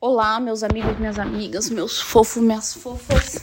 Olá, 0.00 0.38
meus 0.38 0.62
amigos, 0.62 0.96
minhas 0.96 1.18
amigas, 1.18 1.68
meus 1.70 2.00
fofos, 2.00 2.40
minhas 2.40 2.72
fofas. 2.72 3.40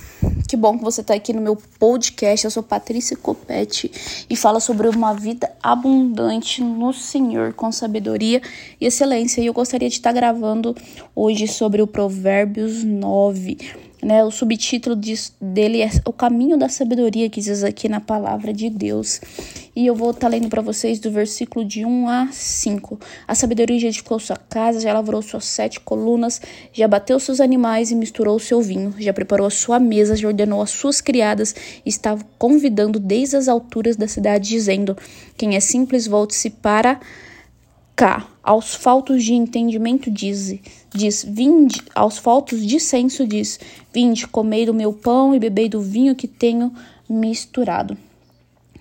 Que 0.48 0.55
bom 0.55 0.78
que 0.78 0.85
você 0.85 1.01
está 1.01 1.13
aqui 1.13 1.33
no 1.33 1.42
meu 1.42 1.58
podcast. 1.78 2.46
Eu 2.46 2.51
sou 2.51 2.63
Patrícia 2.63 3.17
Copete 3.17 3.92
e 4.29 4.38
fala 4.38 4.62
sobre 4.62 4.88
uma 4.88 5.13
vida 5.13 5.52
abundante 5.62 6.63
no 6.63 6.94
Senhor, 6.94 7.52
com 7.52 7.73
sabedoria 7.73 8.41
e 8.79 8.86
excelência. 8.86 9.41
E 9.41 9.47
eu 9.47 9.54
gostaria 9.54 9.89
de 9.89 9.96
estar 9.96 10.13
gravando 10.13 10.73
hoje 11.13 11.46
sobre 11.46 11.81
o 11.81 11.88
Provérbios 11.88 12.86
9 12.86 13.84
né? 14.06 14.24
O 14.24 14.30
subtítulo 14.30 14.96
dele 15.42 15.82
é 15.82 15.90
O 16.05 16.14
Caminho 16.14 16.58
da 16.58 16.70
Sabedoria, 16.70 17.28
que 17.28 17.42
diz 17.42 17.64
aqui 17.64 17.90
na 17.90 18.00
palavra 18.00 18.54
de 18.54 18.70
Deus. 18.70 19.20
E 19.76 19.88
eu 19.88 19.96
vou 19.96 20.12
estar 20.12 20.22
tá 20.22 20.28
lendo 20.28 20.48
para 20.48 20.62
vocês 20.62 21.00
do 21.00 21.10
versículo 21.10 21.66
de 21.66 21.84
1 21.84 22.08
a 22.08 22.28
5. 22.32 23.00
A 23.28 23.34
sabedoria 23.34 23.80
já 23.80 23.88
edificou 23.88 24.20
sua 24.20 24.38
casa, 24.38 24.80
já 24.80 24.94
lavrou 24.94 25.23
suas 25.23 25.46
sete 25.46 25.80
colunas, 25.80 26.40
já 26.72 26.88
bateu 26.88 27.20
seus 27.20 27.41
animais 27.41 27.90
e 27.90 27.96
misturou 27.96 28.38
seu 28.38 28.62
vinho, 28.62 28.94
já 28.99 29.12
preparou 29.12 29.48
a 29.48 29.49
sua 29.49 29.80
mesa, 29.80 30.16
já 30.16 30.27
ordenou 30.27 30.62
as 30.62 30.70
suas 30.70 31.02
criadas 31.02 31.55
estava 31.84 32.24
convidando 32.38 32.99
desde 32.99 33.35
as 33.35 33.48
alturas 33.48 33.96
da 33.96 34.08
cidade, 34.08 34.49
dizendo: 34.49 34.96
Quem 35.35 35.55
é 35.55 35.60
simples, 35.60 36.05
volte-se 36.05 36.52
para 36.52 36.99
cá. 37.96 38.27
Aos 38.45 38.76
faltos 38.76 39.23
de 39.23 39.34
entendimento 39.34 40.12
diz, 40.12 40.59
diz, 40.94 41.26
vinde, 41.27 41.81
aos 41.95 42.20
faltos 42.20 42.63
de 42.63 42.80
senso 42.80 43.26
diz, 43.26 43.59
vinde, 43.91 44.27
comei 44.27 44.68
do 44.68 44.73
meu 44.73 44.94
pão 44.94 45.34
e 45.34 45.40
bebei 45.40 45.68
do 45.68 45.81
vinho 45.81 46.16
que 46.16 46.27
tenho 46.27 46.71
misturado. 47.09 47.98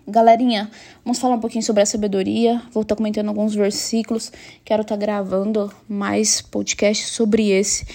Galerinha, 0.06 0.70
vamos 1.02 1.18
falar 1.18 1.36
um 1.36 1.40
pouquinho 1.40 1.64
sobre 1.64 1.82
a 1.82 1.86
sabedoria. 1.86 2.60
Vou 2.74 2.82
estar 2.82 2.94
tá 2.94 2.96
comentando 2.98 3.28
alguns 3.28 3.54
versículos. 3.54 4.30
Quero 4.62 4.82
estar 4.82 4.96
tá 4.96 5.00
gravando 5.00 5.72
mais 5.88 6.42
podcasts 6.42 7.08
sobre 7.08 7.48
esse. 7.48 7.86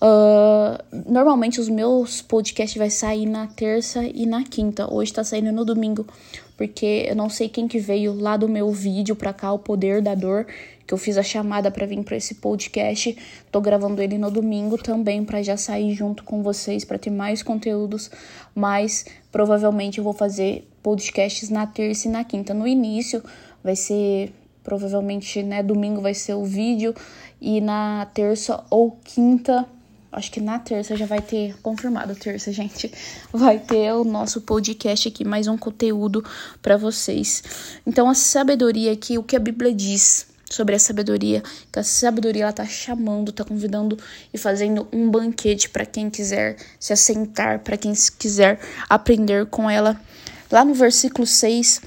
Uh, 0.00 0.82
normalmente 1.06 1.60
os 1.60 1.68
meus 1.68 2.22
podcasts 2.22 2.78
vai 2.78 2.88
sair 2.88 3.26
na 3.26 3.46
terça 3.46 4.04
e 4.04 4.24
na 4.24 4.42
quinta. 4.42 4.90
Hoje 4.90 5.12
tá 5.12 5.22
saindo 5.22 5.52
no 5.52 5.66
domingo, 5.66 6.06
porque 6.56 7.06
eu 7.08 7.14
não 7.14 7.28
sei 7.28 7.48
quem 7.48 7.68
que 7.68 7.78
veio 7.78 8.18
lá 8.18 8.38
do 8.38 8.48
meu 8.48 8.70
vídeo 8.70 9.14
pra 9.14 9.34
cá, 9.34 9.52
o 9.52 9.58
poder 9.58 10.00
da 10.00 10.14
dor 10.14 10.46
que 10.86 10.92
eu 10.92 10.98
fiz 10.98 11.16
a 11.16 11.22
chamada 11.22 11.70
para 11.70 11.86
vir 11.86 12.02
para 12.02 12.16
esse 12.16 12.36
podcast. 12.36 13.16
Tô 13.50 13.60
gravando 13.60 14.02
ele 14.02 14.18
no 14.18 14.30
domingo 14.30 14.76
também 14.76 15.24
para 15.24 15.42
já 15.42 15.56
sair 15.56 15.94
junto 15.94 16.24
com 16.24 16.42
vocês 16.42 16.84
para 16.84 16.98
ter 16.98 17.10
mais 17.10 17.42
conteúdos, 17.42 18.10
mas 18.54 19.06
provavelmente 19.30 19.98
eu 19.98 20.04
vou 20.04 20.12
fazer 20.12 20.68
podcasts 20.82 21.48
na 21.50 21.66
terça 21.66 22.08
e 22.08 22.10
na 22.10 22.24
quinta. 22.24 22.52
No 22.52 22.66
início 22.66 23.22
vai 23.62 23.76
ser 23.76 24.32
provavelmente, 24.62 25.42
né, 25.42 25.62
domingo 25.62 26.00
vai 26.00 26.14
ser 26.14 26.34
o 26.34 26.44
vídeo 26.44 26.94
e 27.40 27.60
na 27.60 28.06
terça 28.14 28.64
ou 28.70 28.98
quinta 29.04 29.66
Acho 30.14 30.30
que 30.30 30.40
na 30.40 30.60
terça 30.60 30.94
já 30.94 31.06
vai 31.06 31.20
ter, 31.20 31.56
confirmado 31.60 32.14
terça, 32.14 32.52
gente, 32.52 32.88
vai 33.34 33.58
ter 33.58 33.92
o 33.94 34.04
nosso 34.04 34.42
podcast 34.42 35.08
aqui, 35.08 35.24
mais 35.24 35.48
um 35.48 35.58
conteúdo 35.58 36.24
para 36.62 36.76
vocês. 36.76 37.42
Então, 37.84 38.08
a 38.08 38.14
sabedoria 38.14 38.92
aqui, 38.92 39.18
o 39.18 39.24
que 39.24 39.34
a 39.34 39.40
Bíblia 39.40 39.74
diz 39.74 40.28
sobre 40.54 40.74
a 40.74 40.78
sabedoria, 40.78 41.42
que 41.72 41.78
a 41.78 41.82
sabedoria 41.82 42.44
ela 42.44 42.52
tá 42.52 42.64
chamando, 42.64 43.32
tá 43.32 43.44
convidando 43.44 43.98
e 44.32 44.38
fazendo 44.38 44.86
um 44.92 45.10
banquete 45.10 45.68
para 45.68 45.84
quem 45.84 46.08
quiser 46.08 46.56
se 46.78 46.92
assentar, 46.92 47.60
para 47.60 47.76
quem 47.76 47.92
quiser 48.18 48.60
aprender 48.88 49.46
com 49.46 49.68
ela. 49.68 50.00
Lá 50.50 50.64
no 50.64 50.74
versículo 50.74 51.26
6 51.26 51.82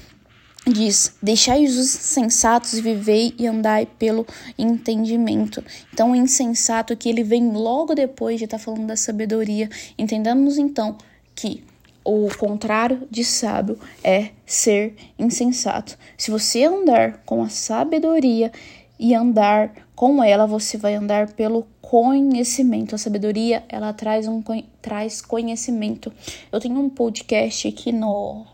diz: 0.66 1.14
Deixai 1.22 1.64
os 1.64 1.76
insensatos 1.76 2.74
e 2.74 2.82
vivei 2.82 3.34
e 3.38 3.46
andai 3.46 3.86
pelo 3.98 4.26
entendimento. 4.58 5.64
Então, 5.92 6.12
o 6.12 6.16
insensato 6.16 6.96
que 6.96 7.08
ele 7.08 7.24
vem 7.24 7.50
logo 7.52 7.94
depois 7.94 8.38
de 8.38 8.44
estar 8.44 8.58
tá 8.58 8.64
falando 8.64 8.86
da 8.86 8.96
sabedoria. 8.96 9.70
Entendamos 9.96 10.58
então 10.58 10.98
que 11.34 11.64
o 12.04 12.28
contrário 12.38 13.06
de 13.10 13.24
sábio 13.24 13.78
é 14.02 14.30
ser 14.46 14.94
insensato. 15.18 15.98
Se 16.16 16.30
você 16.30 16.64
andar 16.64 17.22
com 17.24 17.42
a 17.42 17.48
sabedoria 17.48 18.50
e 18.98 19.14
andar 19.14 19.72
com 19.94 20.22
ela, 20.22 20.46
você 20.46 20.76
vai 20.76 20.94
andar 20.94 21.32
pelo 21.32 21.66
conhecimento. 21.80 22.94
A 22.94 22.98
sabedoria, 22.98 23.64
ela 23.68 23.92
traz 23.92 24.26
um 24.26 24.42
traz 24.80 25.20
conhecimento. 25.20 26.12
Eu 26.52 26.60
tenho 26.60 26.78
um 26.78 26.88
podcast 26.88 27.68
aqui 27.68 27.92
no 27.92 28.46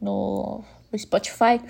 no, 0.00 0.64
Spotify, 0.96 1.60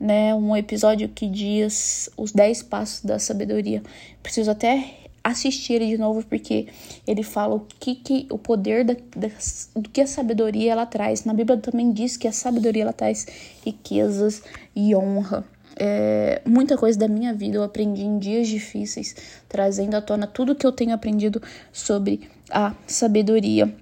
né, 0.00 0.34
um 0.34 0.56
episódio 0.56 1.08
que 1.08 1.28
diz 1.28 2.10
os 2.16 2.32
10 2.32 2.62
passos 2.64 3.04
da 3.04 3.18
sabedoria. 3.18 3.82
Preciso 4.22 4.50
até 4.50 5.05
assistir 5.30 5.74
ele 5.74 5.88
de 5.88 5.98
novo 5.98 6.24
porque 6.26 6.68
ele 7.06 7.22
fala 7.22 7.54
o 7.56 7.60
que, 7.60 7.94
que 7.96 8.26
o 8.30 8.38
poder 8.38 8.84
da, 8.84 8.94
da, 9.16 9.28
do 9.74 9.88
que 9.88 10.00
a 10.00 10.06
sabedoria 10.06 10.72
ela 10.72 10.86
traz. 10.86 11.24
Na 11.24 11.34
Bíblia 11.34 11.58
também 11.58 11.92
diz 11.92 12.16
que 12.16 12.28
a 12.28 12.32
sabedoria 12.32 12.82
ela 12.82 12.92
traz 12.92 13.26
riquezas 13.64 14.42
e 14.74 14.94
honra. 14.94 15.44
É, 15.78 16.40
muita 16.46 16.76
coisa 16.78 16.98
da 16.98 17.06
minha 17.06 17.34
vida 17.34 17.56
eu 17.56 17.62
aprendi 17.62 18.02
em 18.02 18.18
dias 18.18 18.48
difíceis, 18.48 19.14
trazendo 19.48 19.94
à 19.94 20.00
tona 20.00 20.26
tudo 20.26 20.54
que 20.54 20.66
eu 20.66 20.72
tenho 20.72 20.94
aprendido 20.94 21.42
sobre 21.72 22.28
a 22.50 22.74
sabedoria. 22.86 23.74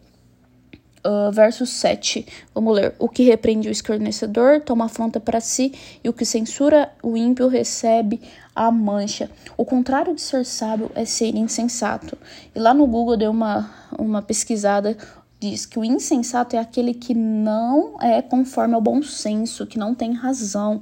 Uh, 1.07 1.31
verso 1.31 1.67
7, 1.67 2.27
vamos 2.55 2.75
ler. 2.75 2.95
O 2.99 3.11
que 3.11 3.25
repreende 3.25 3.69
o 3.69 3.71
escarnecedor 3.71 4.63
toma 4.63 4.87
afronta 4.87 5.21
para 5.21 5.39
si, 5.39 5.73
e 6.03 6.09
o 6.09 6.15
que 6.15 6.25
censura 6.25 6.91
o 7.03 7.15
ímpio 7.15 7.47
recebe 7.47 8.23
a 8.55 8.71
mancha. 8.71 9.31
O 9.55 9.67
contrário 9.67 10.15
de 10.15 10.23
ser 10.23 10.47
sábio 10.47 10.91
é 10.95 11.05
ser 11.05 11.35
insensato. 11.35 12.17
E 12.55 12.59
lá 12.59 12.73
no 12.73 12.87
Google 12.87 13.19
deu 13.19 13.31
uma, 13.31 13.71
uma 13.99 14.23
pesquisada 14.23 14.97
diz 15.39 15.67
que 15.67 15.79
o 15.79 15.85
insensato 15.85 16.57
é 16.57 16.59
aquele 16.59 16.95
que 16.95 17.13
não 17.13 18.01
é 18.01 18.23
conforme 18.23 18.75
ao 18.75 18.81
bom 18.81 19.03
senso, 19.03 19.67
que 19.67 19.79
não 19.79 19.95
tem 19.95 20.15
razão, 20.15 20.81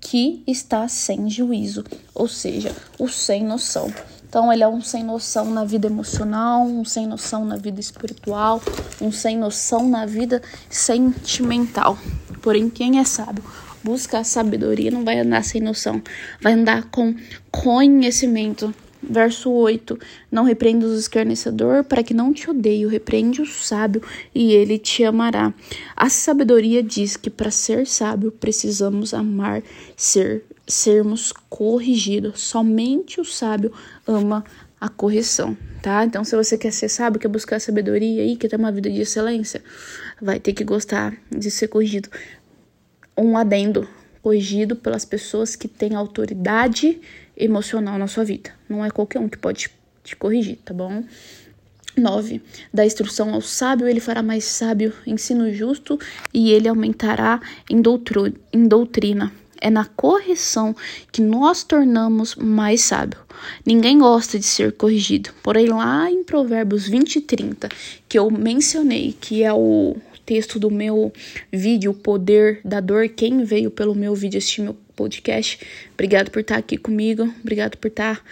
que 0.00 0.42
está 0.46 0.88
sem 0.88 1.28
juízo, 1.28 1.84
ou 2.14 2.26
seja, 2.26 2.74
o 2.98 3.06
sem 3.06 3.44
noção. 3.44 3.92
Então, 4.30 4.52
ele 4.52 4.62
é 4.62 4.68
um 4.68 4.80
sem 4.80 5.02
noção 5.02 5.50
na 5.50 5.64
vida 5.64 5.88
emocional, 5.88 6.62
um 6.62 6.84
sem 6.84 7.04
noção 7.04 7.44
na 7.44 7.56
vida 7.56 7.80
espiritual, 7.80 8.62
um 9.00 9.10
sem 9.10 9.36
noção 9.36 9.88
na 9.88 10.06
vida 10.06 10.40
sentimental. 10.68 11.98
Porém, 12.40 12.70
quem 12.70 13.00
é 13.00 13.04
sábio 13.04 13.42
busca 13.82 14.18
a 14.18 14.24
sabedoria 14.24 14.90
não 14.90 15.04
vai 15.04 15.18
andar 15.18 15.42
sem 15.42 15.60
noção, 15.60 16.00
vai 16.40 16.52
andar 16.52 16.84
com 16.90 17.14
conhecimento. 17.50 18.72
Verso 19.02 19.50
8: 19.50 19.98
Não 20.30 20.44
repreenda 20.44 20.86
o 20.86 20.94
escarnecedor 20.94 21.84
para 21.84 22.02
que 22.02 22.12
não 22.12 22.32
te 22.32 22.50
odeie, 22.50 22.86
repreende 22.86 23.40
o 23.40 23.46
sábio 23.46 24.02
e 24.34 24.52
ele 24.52 24.78
te 24.78 25.04
amará. 25.04 25.54
A 25.96 26.10
sabedoria 26.10 26.82
diz 26.82 27.16
que 27.16 27.30
para 27.30 27.50
ser 27.50 27.86
sábio 27.86 28.30
precisamos 28.30 29.14
amar, 29.14 29.62
ser 29.96 30.44
sermos 30.66 31.32
corrigidos. 31.48 32.42
Somente 32.42 33.20
o 33.20 33.24
sábio 33.24 33.72
ama 34.06 34.44
a 34.80 34.88
correção, 34.88 35.56
tá? 35.82 36.04
Então, 36.04 36.24
se 36.24 36.34
você 36.34 36.56
quer 36.56 36.72
ser 36.72 36.88
sábio, 36.88 37.20
quer 37.20 37.28
buscar 37.28 37.60
sabedoria 37.60 38.24
e 38.24 38.36
quer 38.36 38.48
ter 38.48 38.56
uma 38.56 38.72
vida 38.72 38.90
de 38.90 39.00
excelência, 39.00 39.62
vai 40.20 40.40
ter 40.40 40.54
que 40.54 40.64
gostar 40.64 41.14
de 41.30 41.50
ser 41.50 41.68
corrigido. 41.68 42.08
Um 43.16 43.36
adendo, 43.36 43.86
corrigido 44.22 44.74
pelas 44.74 45.04
pessoas 45.04 45.54
que 45.54 45.68
têm 45.68 45.94
autoridade 45.94 46.98
emocional 47.42 47.98
na 47.98 48.06
sua 48.06 48.24
vida. 48.24 48.50
Não 48.68 48.84
é 48.84 48.90
qualquer 48.90 49.18
um 49.18 49.28
que 49.28 49.38
pode 49.38 49.70
te 50.04 50.16
corrigir, 50.16 50.58
tá 50.64 50.74
bom? 50.74 51.02
9. 51.96 52.40
Da 52.72 52.84
instrução 52.84 53.34
ao 53.34 53.40
sábio, 53.40 53.88
ele 53.88 54.00
fará 54.00 54.22
mais 54.22 54.44
sábio, 54.44 54.92
ensino 55.06 55.52
justo, 55.52 55.98
e 56.32 56.50
ele 56.50 56.68
aumentará 56.68 57.40
em, 57.68 57.82
em 58.52 58.68
doutrina. 58.68 59.32
É 59.60 59.68
na 59.68 59.84
correção 59.84 60.74
que 61.12 61.20
nós 61.20 61.62
tornamos 61.62 62.34
mais 62.34 62.80
sábio. 62.80 63.18
Ninguém 63.64 63.98
gosta 63.98 64.38
de 64.38 64.46
ser 64.46 64.72
corrigido. 64.72 65.30
Porém, 65.42 65.66
lá 65.66 66.10
em 66.10 66.24
Provérbios 66.24 66.88
20 66.88 67.16
e 67.16 67.20
30, 67.20 67.68
que 68.08 68.18
eu 68.18 68.30
mencionei, 68.30 69.14
que 69.20 69.42
é 69.42 69.52
o 69.52 69.96
texto 70.24 70.58
do 70.58 70.70
meu 70.70 71.12
vídeo, 71.52 71.90
O 71.90 71.94
Poder 71.94 72.60
da 72.64 72.80
Dor, 72.80 73.08
quem 73.08 73.44
veio 73.44 73.70
pelo 73.70 73.94
meu 73.94 74.14
vídeo 74.14 74.38
assistir 74.38 74.62
meu 74.62 74.76
podcast, 75.00 75.58
obrigado 75.94 76.30
por 76.30 76.40
estar 76.40 76.58
aqui 76.58 76.76
comigo, 76.76 77.22
obrigado 77.42 77.78
por 77.78 77.88
estar 77.88 78.22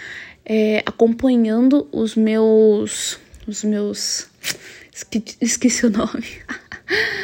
é, 0.44 0.82
acompanhando 0.84 1.88
os 1.90 2.14
meus. 2.14 3.18
Os 3.46 3.64
meus. 3.64 4.26
Esqueci 5.40 5.86
o 5.86 5.90
nome. 5.90 6.26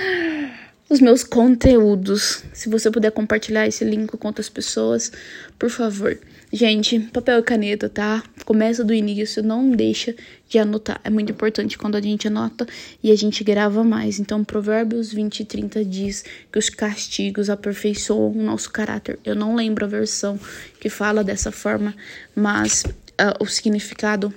os 0.88 1.00
meus 1.00 1.22
conteúdos. 1.24 2.42
Se 2.54 2.68
você 2.70 2.90
puder 2.90 3.10
compartilhar 3.10 3.66
esse 3.66 3.84
link 3.84 4.16
com 4.16 4.28
outras 4.28 4.48
pessoas, 4.48 5.12
por 5.58 5.68
favor. 5.68 6.18
Gente, 6.50 6.98
papel 7.00 7.40
e 7.40 7.42
caneta, 7.42 7.88
tá? 7.88 8.22
Começa 8.44 8.84
do 8.84 8.92
início, 8.92 9.42
não 9.42 9.70
deixa 9.70 10.14
de 10.48 10.58
anotar. 10.58 11.00
É 11.02 11.10
muito 11.10 11.32
importante 11.32 11.78
quando 11.78 11.96
a 11.96 12.00
gente 12.00 12.28
anota 12.28 12.66
e 13.02 13.10
a 13.10 13.16
gente 13.16 13.42
grava 13.42 13.82
mais. 13.82 14.18
Então, 14.20 14.44
Provérbios 14.44 15.12
20 15.12 15.40
e 15.40 15.44
30 15.44 15.84
diz 15.84 16.24
que 16.52 16.58
os 16.58 16.68
castigos 16.68 17.48
aperfeiçoam 17.48 18.32
o 18.32 18.42
nosso 18.42 18.70
caráter. 18.70 19.18
Eu 19.24 19.34
não 19.34 19.54
lembro 19.54 19.84
a 19.84 19.88
versão 19.88 20.38
que 20.78 20.88
fala 20.88 21.24
dessa 21.24 21.50
forma, 21.50 21.94
mas 22.34 22.84
uh, 22.84 23.42
o 23.42 23.46
significado 23.46 24.32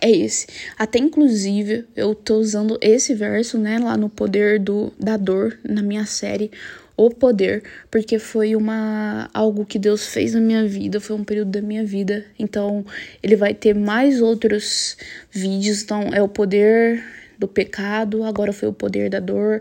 é 0.00 0.10
esse. 0.10 0.46
Até 0.78 0.98
inclusive 0.98 1.86
eu 1.96 2.14
tô 2.14 2.36
usando 2.36 2.78
esse 2.80 3.14
verso, 3.14 3.58
né, 3.58 3.78
lá 3.78 3.96
no 3.96 4.08
poder 4.08 4.60
do 4.60 4.92
da 4.98 5.16
dor 5.16 5.58
na 5.64 5.82
minha 5.82 6.04
série 6.04 6.50
o 6.96 7.10
poder, 7.10 7.62
porque 7.90 8.18
foi 8.18 8.54
uma 8.54 9.28
algo 9.34 9.66
que 9.66 9.78
Deus 9.78 10.06
fez 10.06 10.34
na 10.34 10.40
minha 10.40 10.66
vida, 10.66 11.00
foi 11.00 11.16
um 11.16 11.24
período 11.24 11.50
da 11.50 11.60
minha 11.60 11.84
vida. 11.84 12.24
Então, 12.38 12.84
ele 13.22 13.36
vai 13.36 13.52
ter 13.52 13.74
mais 13.74 14.20
outros 14.20 14.96
vídeos, 15.30 15.82
então 15.82 16.02
é 16.12 16.22
o 16.22 16.28
poder 16.28 17.02
do 17.38 17.48
pecado, 17.48 18.22
agora 18.22 18.52
foi 18.52 18.68
o 18.68 18.72
poder 18.72 19.10
da 19.10 19.20
dor. 19.20 19.60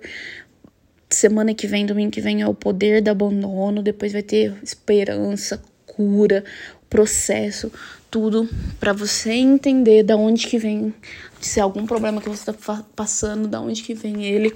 Semana 1.10 1.54
que 1.54 1.68
vem, 1.68 1.86
domingo 1.86 2.12
que 2.12 2.22
vem 2.22 2.42
é 2.42 2.48
o 2.48 2.54
poder 2.54 3.02
do 3.02 3.10
abandono, 3.10 3.82
depois 3.82 4.12
vai 4.12 4.24
ter 4.24 4.54
esperança, 4.64 5.62
cura, 5.86 6.44
processo, 6.90 7.72
tudo 8.14 8.48
para 8.80 8.94
você 8.94 9.32
entender 9.32 10.04
da 10.04 10.16
onde 10.16 10.46
que 10.46 10.60
vem, 10.60 10.94
se 11.42 11.60
é 11.60 11.64
algum 11.64 11.84
problema 11.88 12.22
que 12.22 12.30
você 12.30 12.54
tá 12.54 12.84
passando, 12.96 13.48
da 13.48 13.60
onde 13.60 13.82
que 13.82 13.96
vem 13.96 14.24
ele 14.24 14.54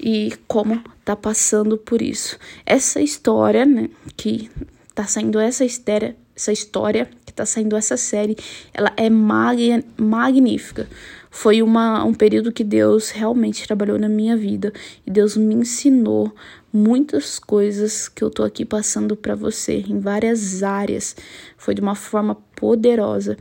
e 0.00 0.32
como 0.48 0.82
tá 1.04 1.14
passando 1.14 1.76
por 1.76 2.00
isso. 2.00 2.38
Essa 2.64 3.02
história, 3.02 3.66
né, 3.66 3.90
que 4.16 4.50
tá 4.94 5.04
saindo 5.04 5.38
essa 5.38 5.62
história, 5.62 6.16
essa 6.34 6.50
história 6.50 7.06
que 7.26 7.34
tá 7.34 7.44
saindo 7.44 7.76
essa 7.76 7.98
série, 7.98 8.34
ela 8.72 8.90
é 8.96 9.10
mag 9.10 9.84
magnífica. 9.98 10.88
Foi 11.36 11.60
uma, 11.60 12.02
um 12.02 12.14
período 12.14 12.50
que 12.50 12.64
Deus 12.64 13.10
realmente 13.10 13.66
trabalhou 13.66 13.98
na 13.98 14.08
minha 14.08 14.34
vida 14.34 14.72
e 15.06 15.10
Deus 15.10 15.36
me 15.36 15.54
ensinou 15.54 16.34
muitas 16.72 17.38
coisas 17.38 18.08
que 18.08 18.24
eu 18.24 18.30
tô 18.30 18.42
aqui 18.42 18.64
passando 18.64 19.14
para 19.14 19.34
você 19.34 19.84
em 19.86 20.00
várias 20.00 20.62
áreas. 20.62 21.14
Foi 21.58 21.74
de 21.74 21.82
uma 21.82 21.94
forma 21.94 22.36
poderosa 22.56 23.36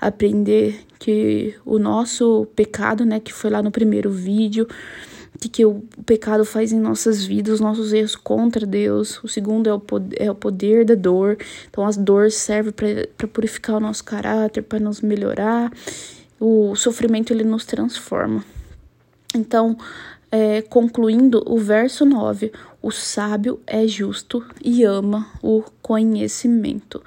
aprender 0.00 0.78
que 0.96 1.56
o 1.66 1.76
nosso 1.80 2.46
pecado, 2.54 3.04
né, 3.04 3.18
que 3.18 3.32
foi 3.32 3.50
lá 3.50 3.60
no 3.60 3.72
primeiro 3.72 4.12
vídeo, 4.12 4.68
que, 5.40 5.48
que 5.48 5.66
o 5.66 5.82
pecado 6.06 6.44
faz 6.44 6.70
em 6.70 6.78
nossas 6.78 7.24
vidas, 7.24 7.54
os 7.54 7.60
nossos 7.60 7.92
erros 7.92 8.14
contra 8.14 8.64
Deus. 8.64 9.20
O 9.24 9.28
segundo 9.28 9.68
é 9.68 9.74
o 9.74 9.80
poder, 9.80 10.22
é 10.22 10.30
o 10.30 10.36
poder 10.36 10.84
da 10.84 10.94
dor. 10.94 11.36
Então, 11.68 11.84
as 11.84 11.96
dores 11.96 12.34
servem 12.34 12.72
para 12.72 13.26
purificar 13.26 13.78
o 13.78 13.80
nosso 13.80 14.04
caráter, 14.04 14.62
para 14.62 14.78
nos 14.78 15.00
melhorar. 15.00 15.72
O 16.40 16.74
sofrimento 16.74 17.32
ele 17.32 17.44
nos 17.44 17.66
transforma. 17.66 18.42
Então, 19.34 19.76
é, 20.32 20.62
concluindo 20.62 21.44
o 21.46 21.58
verso 21.58 22.04
9: 22.06 22.50
o 22.80 22.90
sábio 22.90 23.60
é 23.66 23.86
justo 23.86 24.44
e 24.64 24.82
ama 24.84 25.26
o 25.42 25.62
conhecimento. 25.82 27.02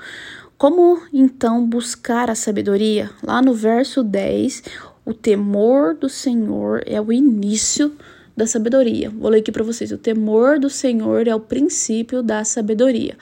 Como 0.57 1.01
então 1.12 1.65
buscar 1.65 2.30
a 2.30 2.35
sabedoria? 2.35 3.09
Lá 3.24 3.41
no 3.41 3.53
verso 3.53 4.03
10, 4.03 4.63
o 5.03 5.13
temor 5.13 5.95
do 5.95 6.07
Senhor 6.07 6.83
é 6.85 7.01
o 7.01 7.12
início 7.12 7.91
da 8.35 8.47
sabedoria. 8.47 9.09
Vou 9.09 9.30
ler 9.30 9.39
aqui 9.39 9.51
para 9.51 9.63
vocês: 9.63 9.91
o 9.91 9.97
temor 9.97 10.59
do 10.59 10.69
Senhor 10.69 11.27
é 11.27 11.35
o 11.35 11.39
princípio 11.39 12.21
da 12.21 12.44
sabedoria, 12.44 13.18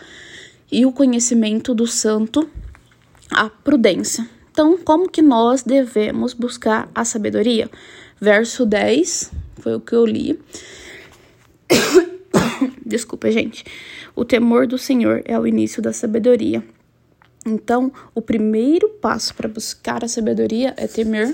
e 0.71 0.85
o 0.85 0.91
conhecimento 0.91 1.73
do 1.73 1.87
santo, 1.87 2.49
a 3.29 3.49
prudência. 3.49 4.27
Então, 4.51 4.77
como 4.77 5.09
que 5.09 5.21
nós 5.21 5.63
devemos 5.63 6.33
buscar 6.33 6.91
a 6.93 7.05
sabedoria? 7.05 7.69
Verso 8.19 8.65
10 8.65 9.31
foi 9.61 9.75
o 9.75 9.79
que 9.79 9.93
eu 9.93 10.05
li. 10.05 10.39
Desculpa, 12.85 13.31
gente. 13.31 13.63
O 14.15 14.25
temor 14.25 14.67
do 14.67 14.77
Senhor 14.77 15.21
é 15.25 15.39
o 15.39 15.47
início 15.47 15.81
da 15.81 15.93
sabedoria. 15.93 16.63
Então, 17.45 17.91
o 18.13 18.21
primeiro 18.21 18.89
passo 18.89 19.33
para 19.33 19.47
buscar 19.47 20.03
a 20.03 20.07
sabedoria 20.07 20.73
é 20.77 20.85
temer 20.85 21.33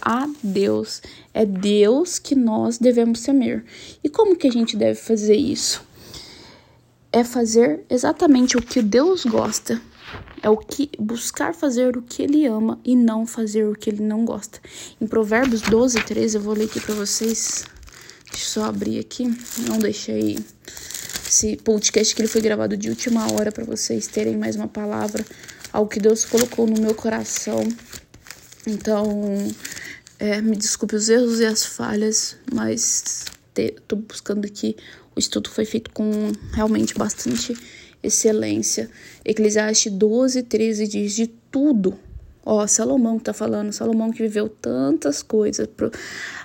a 0.00 0.28
Deus. 0.42 1.02
É 1.34 1.44
Deus 1.44 2.18
que 2.18 2.34
nós 2.34 2.78
devemos 2.78 3.22
temer. 3.22 3.64
E 4.02 4.08
como 4.08 4.36
que 4.36 4.46
a 4.46 4.52
gente 4.52 4.76
deve 4.76 4.98
fazer 5.00 5.36
isso? 5.36 5.84
É 7.12 7.24
fazer 7.24 7.84
exatamente 7.90 8.56
o 8.56 8.62
que 8.62 8.80
Deus 8.80 9.24
gosta. 9.24 9.80
É 10.42 10.50
o 10.50 10.56
que 10.56 10.90
buscar 10.98 11.54
fazer 11.54 11.96
o 11.96 12.02
que 12.02 12.22
ele 12.22 12.46
ama 12.46 12.78
e 12.84 12.94
não 12.94 13.26
fazer 13.26 13.66
o 13.66 13.74
que 13.74 13.90
ele 13.90 14.02
não 14.02 14.24
gosta. 14.24 14.60
Em 15.00 15.06
Provérbios 15.06 15.62
12, 15.62 16.02
13, 16.02 16.36
eu 16.36 16.42
vou 16.42 16.54
ler 16.54 16.64
aqui 16.64 16.80
para 16.80 16.94
vocês. 16.94 17.64
Deixa 18.30 18.44
eu 18.44 18.48
só 18.48 18.64
abrir 18.64 18.98
aqui. 18.98 19.24
Não 19.66 19.78
deixei 19.78 20.38
esse 21.26 21.56
podcast 21.56 22.14
que 22.14 22.20
ele 22.20 22.28
foi 22.28 22.40
gravado 22.40 22.76
de 22.76 22.88
última 22.88 23.32
hora 23.32 23.50
para 23.50 23.64
vocês 23.64 24.06
terem 24.06 24.36
mais 24.36 24.56
uma 24.56 24.68
palavra, 24.68 25.24
algo 25.72 25.90
que 25.90 25.98
Deus 25.98 26.24
colocou 26.24 26.66
no 26.66 26.80
meu 26.80 26.94
coração. 26.94 27.60
Então, 28.66 29.22
é, 30.18 30.40
me 30.40 30.56
desculpe 30.56 30.94
os 30.94 31.08
erros 31.08 31.40
e 31.40 31.46
as 31.46 31.64
falhas, 31.64 32.36
mas 32.52 33.24
estou 33.56 33.98
buscando 33.98 34.46
aqui. 34.46 34.76
O 35.14 35.18
estudo 35.18 35.50
foi 35.50 35.64
feito 35.64 35.90
com 35.90 36.32
realmente 36.52 36.94
bastante 36.94 37.56
excelência. 38.06 38.90
Eclesiastes 39.24 39.92
12, 39.92 40.42
13 40.42 40.86
diz 40.86 41.14
de 41.14 41.26
tudo. 41.26 41.98
Ó, 42.44 42.64
Salomão 42.66 43.18
tá 43.18 43.32
falando, 43.32 43.72
Salomão 43.72 44.12
que 44.12 44.22
viveu 44.22 44.48
tantas 44.48 45.20
coisas, 45.20 45.68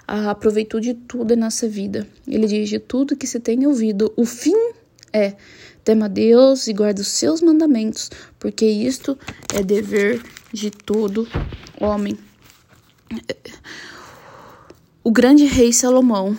aproveitou 0.08 0.80
de 0.80 0.96
tudo 0.96 1.34
em 1.34 1.38
nossa 1.38 1.68
vida. 1.68 2.08
Ele 2.28 2.48
diz 2.48 2.70
de 2.70 2.80
tudo 2.80 3.16
que 3.16 3.28
se 3.28 3.40
tem 3.40 3.68
ouvido. 3.68 4.12
O 4.18 4.26
fim 4.26 4.56
é 5.14 5.36
tema 5.84 6.10
Deus 6.10 6.68
e 6.68 6.74
guarda 6.74 7.02
os 7.02 7.08
seus 7.08 7.40
mandamentos, 7.42 8.10
porque 8.40 8.66
isto 8.66 9.16
é 9.54 9.62
dever 9.62 10.24
de 10.52 10.72
todo 10.72 11.28
homem. 11.80 12.18
O 15.04 15.12
grande 15.12 15.46
rei 15.46 15.72
Salomão, 15.72 16.38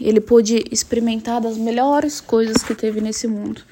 ele 0.00 0.20
pôde 0.20 0.64
experimentar 0.70 1.40
das 1.40 1.58
melhores 1.58 2.20
coisas 2.20 2.62
que 2.62 2.74
teve 2.74 3.00
nesse 3.00 3.26
mundo. 3.26 3.62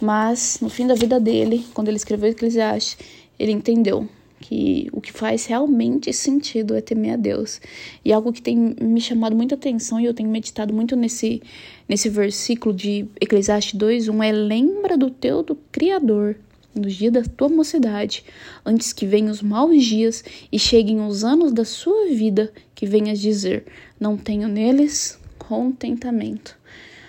Mas 0.00 0.58
no 0.60 0.68
fim 0.68 0.86
da 0.86 0.94
vida 0.94 1.18
dele, 1.18 1.64
quando 1.72 1.88
ele 1.88 1.96
escreveu 1.96 2.30
Eclesiastes, 2.30 2.98
ele 3.38 3.52
entendeu 3.52 4.08
que 4.40 4.88
o 4.92 5.00
que 5.00 5.12
faz 5.12 5.46
realmente 5.46 6.12
sentido 6.12 6.74
é 6.74 6.80
temer 6.80 7.14
a 7.14 7.16
Deus. 7.16 7.60
E 8.04 8.12
algo 8.12 8.32
que 8.32 8.42
tem 8.42 8.56
me 8.80 9.00
chamado 9.00 9.34
muita 9.34 9.54
atenção 9.54 9.98
e 9.98 10.04
eu 10.04 10.14
tenho 10.14 10.28
meditado 10.28 10.72
muito 10.74 10.94
nesse, 10.94 11.42
nesse 11.88 12.08
versículo 12.08 12.74
de 12.74 13.06
Eclesiastes 13.20 13.78
2:1 13.78 14.22
é 14.22 14.32
lembra 14.32 14.96
do 14.96 15.10
teu 15.10 15.42
do 15.42 15.56
Criador 15.72 16.36
nos 16.74 16.94
dias 16.94 17.12
da 17.12 17.22
tua 17.22 17.48
mocidade, 17.48 18.22
antes 18.64 18.92
que 18.92 19.06
venham 19.06 19.30
os 19.30 19.40
maus 19.40 19.82
dias 19.82 20.22
e 20.52 20.58
cheguem 20.58 21.00
os 21.00 21.24
anos 21.24 21.52
da 21.52 21.64
sua 21.64 22.08
vida, 22.08 22.52
que 22.74 22.86
venhas 22.86 23.18
dizer: 23.18 23.64
não 23.98 24.16
tenho 24.16 24.46
neles 24.46 25.18
contentamento. 25.38 26.56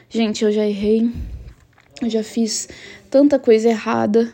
Gente, 0.09 0.45
eu 0.45 0.51
já 0.51 0.65
errei, 0.65 1.12
eu 2.01 2.09
já 2.09 2.23
fiz 2.23 2.69
tanta 3.09 3.39
coisa 3.39 3.69
errada, 3.69 4.31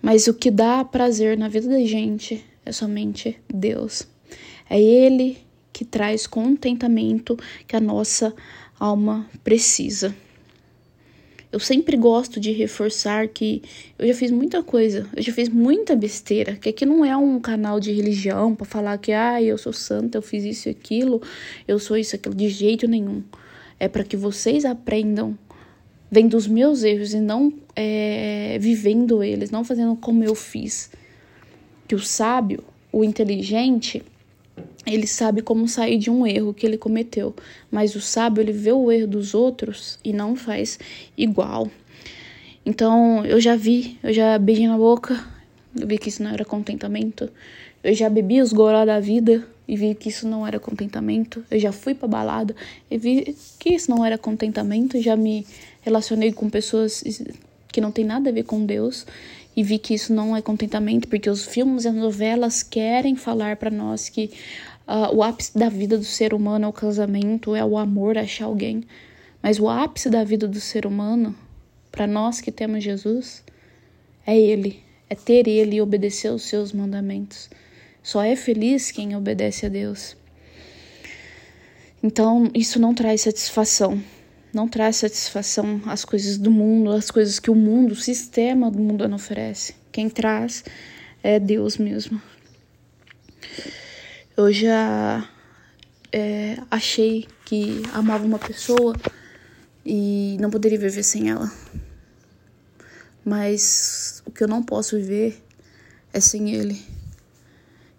mas 0.00 0.26
o 0.26 0.34
que 0.34 0.50
dá 0.50 0.84
prazer 0.84 1.36
na 1.36 1.48
vida 1.48 1.68
da 1.68 1.84
gente 1.84 2.44
é 2.64 2.72
somente 2.72 3.38
Deus. 3.52 4.06
É 4.68 4.80
Ele 4.80 5.38
que 5.72 5.84
traz 5.84 6.26
contentamento 6.26 7.38
que 7.66 7.76
a 7.76 7.80
nossa 7.80 8.34
alma 8.78 9.28
precisa. 9.44 10.14
Eu 11.52 11.58
sempre 11.58 11.96
gosto 11.96 12.38
de 12.38 12.52
reforçar 12.52 13.26
que 13.26 13.60
eu 13.98 14.06
já 14.06 14.14
fiz 14.14 14.30
muita 14.30 14.62
coisa, 14.62 15.08
eu 15.16 15.22
já 15.22 15.32
fiz 15.32 15.48
muita 15.48 15.96
besteira, 15.96 16.54
que 16.54 16.68
aqui 16.68 16.86
não 16.86 17.04
é 17.04 17.16
um 17.16 17.40
canal 17.40 17.80
de 17.80 17.90
religião 17.90 18.54
para 18.54 18.64
falar 18.64 18.98
que 18.98 19.10
ah, 19.10 19.42
eu 19.42 19.58
sou 19.58 19.72
santa, 19.72 20.16
eu 20.16 20.22
fiz 20.22 20.44
isso 20.44 20.68
e 20.68 20.70
aquilo, 20.70 21.20
eu 21.66 21.78
sou 21.80 21.96
isso 21.96 22.14
aquilo 22.14 22.36
de 22.36 22.48
jeito 22.48 22.86
nenhum. 22.86 23.24
É 23.80 23.88
para 23.88 24.04
que 24.04 24.16
vocês 24.16 24.64
aprendam 24.64 25.36
vendo 26.10 26.34
os 26.34 26.46
meus 26.46 26.82
erros 26.82 27.14
e 27.14 27.20
não 27.20 27.52
é, 27.76 28.58
vivendo 28.60 29.22
eles, 29.22 29.50
não 29.50 29.64
fazendo 29.64 29.94
como 29.96 30.24
eu 30.24 30.34
fiz. 30.34 30.90
Que 31.86 31.94
o 31.94 32.00
sábio, 32.00 32.64
o 32.92 33.04
inteligente, 33.04 34.02
ele 34.86 35.06
sabe 35.06 35.42
como 35.42 35.68
sair 35.68 35.98
de 35.98 36.10
um 36.10 36.26
erro 36.26 36.54
que 36.54 36.66
ele 36.66 36.76
cometeu, 36.76 37.34
mas 37.70 37.94
o 37.94 38.00
sábio 38.00 38.42
ele 38.42 38.52
vê 38.52 38.72
o 38.72 38.90
erro 38.90 39.06
dos 39.06 39.34
outros 39.34 39.98
e 40.04 40.12
não 40.12 40.34
faz 40.34 40.78
igual. 41.16 41.70
Então 42.64 43.24
eu 43.24 43.40
já 43.40 43.56
vi, 43.56 43.98
eu 44.02 44.12
já 44.12 44.38
beijei 44.38 44.66
na 44.66 44.76
boca, 44.76 45.24
eu 45.78 45.86
vi 45.86 45.98
que 45.98 46.08
isso 46.08 46.22
não 46.22 46.32
era 46.32 46.44
contentamento. 46.44 47.30
Eu 47.82 47.94
já 47.94 48.10
bebi 48.10 48.42
os 48.42 48.52
goró 48.52 48.84
da 48.84 49.00
vida 49.00 49.46
e 49.66 49.76
vi 49.76 49.94
que 49.94 50.08
isso 50.08 50.28
não 50.28 50.46
era 50.46 50.60
contentamento. 50.60 51.44
Eu 51.50 51.58
já 51.58 51.72
fui 51.72 51.94
pra 51.94 52.06
balada 52.06 52.54
e 52.90 52.98
vi 52.98 53.34
que 53.58 53.70
isso 53.70 53.90
não 53.90 54.04
era 54.04 54.18
contentamento. 54.18 55.00
Já 55.00 55.16
me 55.16 55.46
relacionei 55.80 56.32
com 56.32 56.48
pessoas 56.48 57.02
que 57.68 57.80
não 57.80 57.92
tem 57.92 58.04
nada 58.04 58.30
a 58.30 58.32
ver 58.32 58.44
com 58.44 58.64
Deus 58.64 59.06
e 59.56 59.62
vi 59.62 59.78
que 59.78 59.94
isso 59.94 60.12
não 60.12 60.36
é 60.36 60.42
contentamento, 60.42 61.08
porque 61.08 61.28
os 61.28 61.44
filmes 61.44 61.84
e 61.84 61.88
as 61.88 61.94
novelas 61.94 62.62
querem 62.62 63.16
falar 63.16 63.56
para 63.56 63.70
nós 63.70 64.08
que 64.08 64.30
uh, 64.86 65.14
o 65.14 65.22
ápice 65.22 65.58
da 65.58 65.68
vida 65.68 65.98
do 65.98 66.04
ser 66.04 66.32
humano 66.32 66.66
é 66.66 66.68
o 66.68 66.72
casamento, 66.72 67.54
é 67.54 67.64
o 67.64 67.76
amor, 67.76 68.16
achar 68.16 68.44
alguém. 68.44 68.84
Mas 69.42 69.58
o 69.58 69.68
ápice 69.68 70.08
da 70.08 70.22
vida 70.22 70.46
do 70.46 70.60
ser 70.60 70.86
humano, 70.86 71.34
para 71.90 72.06
nós 72.06 72.40
que 72.40 72.52
temos 72.52 72.84
Jesus, 72.84 73.42
é 74.26 74.38
Ele, 74.38 74.82
é 75.08 75.14
ter 75.14 75.48
Ele 75.48 75.76
e 75.76 75.82
obedecer 75.82 76.30
os 76.30 76.42
seus 76.42 76.72
mandamentos. 76.72 77.50
Só 78.02 78.22
é 78.22 78.36
feliz 78.36 78.90
quem 78.90 79.16
obedece 79.16 79.66
a 79.66 79.68
Deus. 79.68 80.16
Então, 82.02 82.50
isso 82.54 82.78
não 82.78 82.94
traz 82.94 83.22
satisfação. 83.22 84.00
Não 84.52 84.68
traz 84.68 84.96
satisfação 84.96 85.80
as 85.86 86.04
coisas 86.04 86.36
do 86.36 86.50
mundo, 86.50 86.90
as 86.90 87.10
coisas 87.10 87.38
que 87.38 87.50
o 87.50 87.54
mundo, 87.54 87.92
o 87.92 87.96
sistema 87.96 88.70
do 88.70 88.78
mundo 88.78 89.06
não 89.08 89.16
oferece. 89.16 89.74
Quem 89.92 90.10
traz 90.10 90.64
é 91.22 91.38
Deus 91.38 91.76
mesmo. 91.76 92.20
Eu 94.36 94.52
já 94.52 95.28
é, 96.12 96.58
achei 96.70 97.28
que 97.44 97.82
amava 97.92 98.24
uma 98.24 98.38
pessoa 98.38 98.96
e 99.84 100.36
não 100.40 100.50
poderia 100.50 100.78
viver 100.78 101.02
sem 101.02 101.30
ela. 101.30 101.50
Mas 103.24 104.22
o 104.26 104.30
que 104.30 104.42
eu 104.42 104.48
não 104.48 104.62
posso 104.62 104.96
viver 104.96 105.40
é 106.12 106.20
sem 106.20 106.54
ele. 106.54 106.82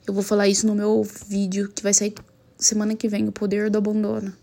Eu 0.05 0.13
vou 0.13 0.23
falar 0.23 0.47
isso 0.47 0.67
no 0.67 0.75
meu 0.75 1.03
vídeo 1.27 1.69
que 1.69 1.83
vai 1.83 1.93
sair 1.93 2.13
semana 2.57 2.95
que 2.95 3.07
vem, 3.07 3.27
o 3.27 3.31
poder 3.31 3.69
do 3.69 3.77
abandono. 3.77 4.33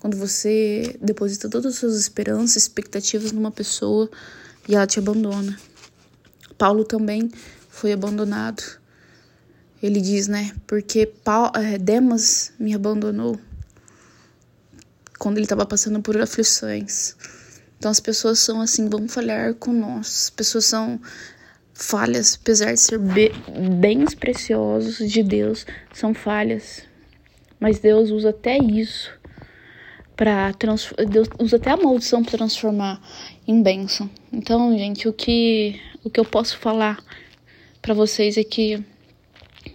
Quando 0.00 0.16
você 0.16 0.96
deposita 1.00 1.48
todas 1.48 1.74
as 1.74 1.78
suas 1.80 1.98
esperanças, 1.98 2.56
expectativas 2.56 3.32
numa 3.32 3.50
pessoa 3.50 4.08
e 4.68 4.74
ela 4.74 4.86
te 4.86 4.98
abandona. 4.98 5.58
Paulo 6.56 6.84
também 6.84 7.30
foi 7.68 7.92
abandonado. 7.92 8.62
Ele 9.82 10.00
diz, 10.00 10.28
né? 10.28 10.52
Porque 10.66 11.06
Paulo, 11.06 11.52
é, 11.56 11.78
Demas 11.78 12.52
me 12.58 12.74
abandonou 12.74 13.38
quando 15.18 15.36
ele 15.38 15.46
estava 15.46 15.66
passando 15.66 16.00
por 16.00 16.16
aflições. 16.20 17.16
Então 17.76 17.90
as 17.90 17.98
pessoas 17.98 18.38
são 18.38 18.60
assim, 18.60 18.88
vão 18.88 19.08
falhar 19.08 19.54
com 19.54 19.72
nós. 19.72 20.24
As 20.24 20.30
pessoas 20.30 20.64
são 20.64 21.00
falhas, 21.74 22.38
apesar 22.40 22.72
de 22.72 22.80
ser 22.80 22.98
bens 22.98 24.14
preciosos 24.14 24.98
de 25.10 25.22
Deus, 25.24 25.66
são 25.92 26.14
falhas. 26.14 26.82
Mas 27.58 27.80
Deus 27.80 28.10
usa 28.10 28.30
até 28.30 28.58
isso 28.58 29.17
para 30.18 30.52
Deus 31.08 31.28
usa 31.38 31.56
até 31.56 31.70
a 31.70 31.76
maldição 31.76 32.24
para 32.24 32.38
transformar 32.38 33.00
em 33.46 33.62
bênção. 33.62 34.10
Então, 34.32 34.76
gente, 34.76 35.06
o 35.06 35.12
que 35.12 35.80
o 36.04 36.10
que 36.10 36.18
eu 36.18 36.24
posso 36.24 36.58
falar 36.58 36.98
para 37.80 37.94
vocês 37.94 38.36
é 38.36 38.42
que 38.42 38.84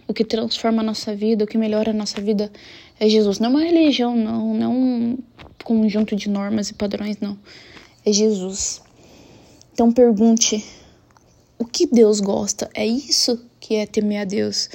o 0.06 0.12
que 0.12 0.22
transforma 0.22 0.82
a 0.82 0.84
nossa 0.84 1.16
vida, 1.16 1.44
o 1.44 1.46
que 1.46 1.56
melhora 1.56 1.92
a 1.92 1.94
nossa 1.94 2.20
vida 2.20 2.52
é 3.00 3.08
Jesus. 3.08 3.38
Não 3.38 3.46
é 3.46 3.50
uma 3.50 3.64
religião, 3.64 4.14
não, 4.14 4.52
não 4.52 4.66
é 4.66 4.68
um 4.68 5.18
conjunto 5.64 6.14
de 6.14 6.28
normas 6.28 6.68
e 6.68 6.74
padrões, 6.74 7.16
não. 7.18 7.38
É 8.04 8.12
Jesus. 8.12 8.82
Então 9.72 9.90
pergunte 9.90 10.62
o 11.58 11.64
que 11.64 11.86
Deus 11.86 12.20
gosta. 12.20 12.68
É 12.74 12.86
isso 12.86 13.42
que 13.58 13.76
é 13.76 13.86
temer 13.86 14.20
a 14.20 14.24
Deus. 14.26 14.68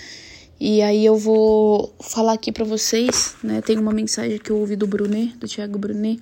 E 0.60 0.82
aí 0.82 1.06
eu 1.06 1.16
vou 1.16 1.96
falar 2.02 2.34
aqui 2.34 2.52
para 2.52 2.66
vocês, 2.66 3.36
né? 3.42 3.62
Tem 3.62 3.78
uma 3.78 3.94
mensagem 3.94 4.38
que 4.38 4.50
eu 4.50 4.58
ouvi 4.58 4.76
do 4.76 4.86
Brunet, 4.86 5.38
do 5.38 5.48
Thiago 5.48 5.80
Brunet, 5.80 6.20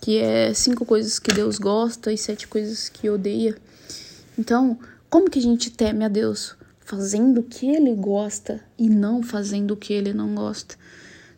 que 0.00 0.18
é 0.18 0.54
cinco 0.54 0.84
coisas 0.84 1.18
que 1.18 1.34
Deus 1.34 1.58
gosta 1.58 2.12
e 2.12 2.16
sete 2.16 2.46
coisas 2.46 2.88
que 2.88 3.10
odeia. 3.10 3.56
Então, 4.38 4.78
como 5.10 5.28
que 5.28 5.40
a 5.40 5.42
gente 5.42 5.68
teme 5.68 6.04
a 6.04 6.08
Deus? 6.08 6.54
Fazendo 6.78 7.40
o 7.40 7.42
que 7.42 7.66
ele 7.66 7.92
gosta 7.94 8.60
e 8.78 8.88
não 8.88 9.20
fazendo 9.20 9.72
o 9.72 9.76
que 9.76 9.92
ele 9.92 10.12
não 10.12 10.32
gosta. 10.32 10.76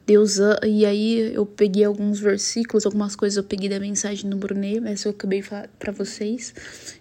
Deus 0.07 0.37
e 0.67 0.85
aí 0.85 1.35
eu 1.35 1.47
peguei 1.47 1.85
alguns 1.85 2.21
versículos, 2.21 2.85
algumas 2.85 3.17
coisas 3.17 3.39
eu 3.39 3.45
peguei 3.45 3.71
da 3.71 3.81
mensagem 3.81 4.29
do 4.29 4.37
Brunet, 4.37 4.87
essa 4.87 5.09
eu 5.09 5.13
acabei 5.13 5.43
para 5.79 5.93
vocês 5.93 6.53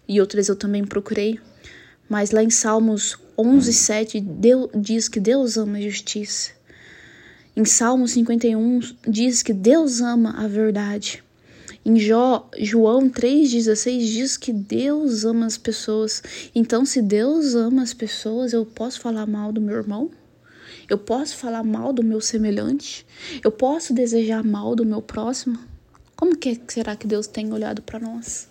e 0.07 0.21
outras 0.21 0.47
eu 0.47 0.55
também 0.55 0.85
procurei. 0.85 1.37
Mas 2.07 2.31
lá 2.31 2.41
em 2.41 2.49
Salmos 2.49 3.17
11, 3.37 3.73
7, 3.73 4.19
Deus, 4.21 4.69
diz 4.75 5.07
que 5.07 5.19
Deus 5.19 5.57
ama 5.57 5.77
a 5.77 5.81
justiça. 5.81 6.51
Em 7.55 7.65
Salmo 7.65 8.07
51 8.07 8.79
diz 9.07 9.43
que 9.43 9.53
Deus 9.53 10.01
ama 10.01 10.31
a 10.37 10.47
verdade. 10.47 11.23
Em 11.85 11.99
Jó, 11.99 12.49
João 12.57 13.09
3,16 13.09 13.99
diz 13.99 14.37
que 14.37 14.53
Deus 14.53 15.25
ama 15.25 15.45
as 15.45 15.57
pessoas. 15.57 16.23
Então, 16.55 16.85
se 16.85 17.01
Deus 17.01 17.55
ama 17.55 17.83
as 17.83 17.93
pessoas, 17.93 18.53
eu 18.53 18.65
posso 18.65 19.01
falar 19.01 19.25
mal 19.25 19.51
do 19.51 19.59
meu 19.59 19.75
irmão? 19.75 20.09
Eu 20.89 20.97
posso 20.97 21.35
falar 21.35 21.63
mal 21.63 21.91
do 21.91 22.03
meu 22.03 22.21
semelhante? 22.21 23.05
Eu 23.43 23.51
posso 23.51 23.93
desejar 23.93 24.43
mal 24.43 24.75
do 24.75 24.85
meu 24.85 25.01
próximo? 25.01 25.59
Como 26.15 26.37
que 26.37 26.59
será 26.69 26.95
que 26.95 27.05
Deus 27.05 27.27
tem 27.27 27.51
olhado 27.51 27.81
para 27.81 27.99
nós? 27.99 28.47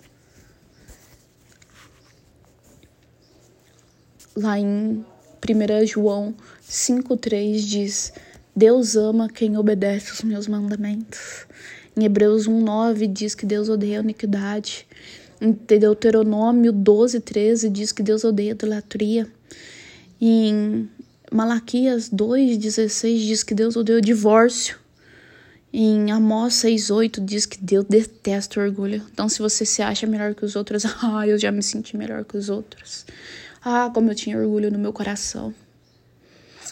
Lá 4.36 4.58
em 4.58 5.04
1 5.42 5.86
João 5.86 6.34
5,3 6.68 7.58
diz: 7.60 8.12
Deus 8.54 8.96
ama 8.96 9.28
quem 9.28 9.56
obedece 9.56 10.12
os 10.12 10.22
meus 10.22 10.46
mandamentos. 10.46 11.46
Em 11.96 12.04
Hebreus 12.04 12.48
1,9 12.48 13.12
diz 13.12 13.34
que 13.34 13.44
Deus 13.44 13.68
odeia 13.68 13.98
a 13.98 14.02
iniquidade. 14.02 14.86
Em 15.40 15.52
Deuteronômio 15.52 16.72
12,13 16.72 17.70
diz 17.70 17.92
que 17.92 18.02
Deus 18.02 18.24
odeia 18.24 18.52
a 18.52 18.54
idolatria. 18.54 19.26
Em 20.20 20.88
Malaquias 21.32 22.08
2,16 22.10 23.18
diz 23.26 23.42
que 23.42 23.54
Deus 23.54 23.74
odeia 23.74 23.98
o 23.98 24.02
divórcio. 24.02 24.78
Em 25.72 26.12
Amós 26.12 26.54
6,8 26.54 27.24
diz 27.24 27.46
que 27.46 27.58
Deus 27.58 27.86
detesta 27.88 28.60
o 28.60 28.62
orgulho. 28.62 29.02
Então, 29.10 29.28
se 29.28 29.38
você 29.38 29.64
se 29.64 29.80
acha 29.80 30.06
melhor 30.06 30.34
que 30.34 30.44
os 30.44 30.54
outros, 30.54 30.84
ah, 31.02 31.26
eu 31.26 31.38
já 31.38 31.50
me 31.50 31.62
senti 31.62 31.96
melhor 31.96 32.24
que 32.24 32.36
os 32.36 32.50
outros. 32.50 33.06
Ah, 33.64 33.90
como 33.94 34.10
eu 34.10 34.14
tinha 34.14 34.36
orgulho 34.36 34.72
no 34.72 34.78
meu 34.78 34.92
coração. 34.92 35.54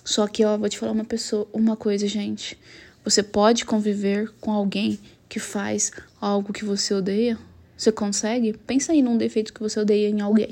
Só 0.05 0.27
que, 0.27 0.45
ó, 0.45 0.57
vou 0.57 0.69
te 0.69 0.77
falar 0.77 0.93
uma 0.93 1.05
pessoa, 1.05 1.47
uma 1.53 1.77
coisa, 1.77 2.07
gente. 2.09 2.59
Você 3.05 3.23
pode 3.23 3.65
conviver 3.65 4.33
com 4.41 4.51
alguém 4.51 4.99
que 5.29 5.39
faz 5.39 5.93
algo 6.21 6.53
que 6.53 6.65
você 6.65 6.93
odeia? 6.93 7.39
Você 7.77 7.93
consegue? 7.93 8.55
Pensa 8.67 8.93
aí 8.93 9.03
num 9.03 9.17
defeito 9.17 9.53
que 9.55 9.61
você 9.61 9.79
odeia 9.79 10.09
em 10.09 10.21
alguém. 10.21 10.51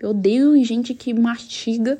Eu 0.00 0.10
odeio 0.10 0.64
gente 0.64 0.94
que 0.94 1.12
mastiga 1.12 1.98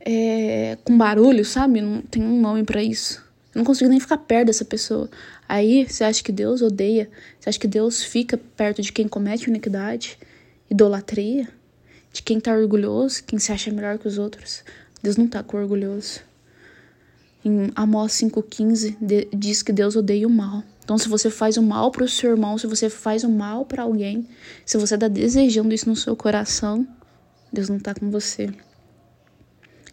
é, 0.00 0.78
com 0.82 0.96
barulho, 0.96 1.44
sabe? 1.44 1.80
Não 1.80 2.00
tem 2.00 2.22
um 2.22 2.40
nome 2.40 2.64
para 2.64 2.82
isso. 2.82 3.22
Eu 3.54 3.60
não 3.60 3.64
consigo 3.64 3.90
nem 3.90 4.00
ficar 4.00 4.18
perto 4.18 4.46
dessa 4.46 4.64
pessoa. 4.64 5.10
Aí 5.48 5.86
você 5.86 6.04
acha 6.04 6.22
que 6.24 6.32
Deus 6.32 6.62
odeia? 6.62 7.10
Você 7.38 7.50
acha 7.50 7.58
que 7.58 7.68
Deus 7.68 8.02
fica 8.02 8.36
perto 8.36 8.82
de 8.82 8.92
quem 8.92 9.06
comete 9.06 9.48
iniquidade, 9.48 10.18
idolatria? 10.70 11.48
De 12.14 12.22
quem 12.22 12.38
tá 12.38 12.54
orgulhoso, 12.54 13.24
quem 13.24 13.40
se 13.40 13.50
acha 13.50 13.72
melhor 13.72 13.98
que 13.98 14.06
os 14.06 14.18
outros. 14.18 14.62
Deus 15.02 15.16
não 15.16 15.26
tá 15.26 15.42
com 15.42 15.56
orgulhoso. 15.56 16.20
Em 17.44 17.72
Amós 17.74 18.12
5,15 18.12 19.28
diz 19.36 19.62
que 19.64 19.72
Deus 19.72 19.96
odeia 19.96 20.26
o 20.26 20.30
mal. 20.30 20.62
Então, 20.84 20.96
se 20.96 21.08
você 21.08 21.28
faz 21.28 21.56
o 21.56 21.62
mal 21.62 21.90
para 21.90 22.04
o 22.04 22.08
seu 22.08 22.30
irmão, 22.30 22.56
se 22.56 22.68
você 22.68 22.88
faz 22.88 23.24
o 23.24 23.28
mal 23.28 23.66
para 23.66 23.82
alguém, 23.82 24.28
se 24.64 24.78
você 24.78 24.96
tá 24.96 25.08
desejando 25.08 25.74
isso 25.74 25.88
no 25.88 25.96
seu 25.96 26.14
coração, 26.14 26.86
Deus 27.52 27.68
não 27.68 27.80
tá 27.80 27.92
com 27.92 28.08
você. 28.10 28.48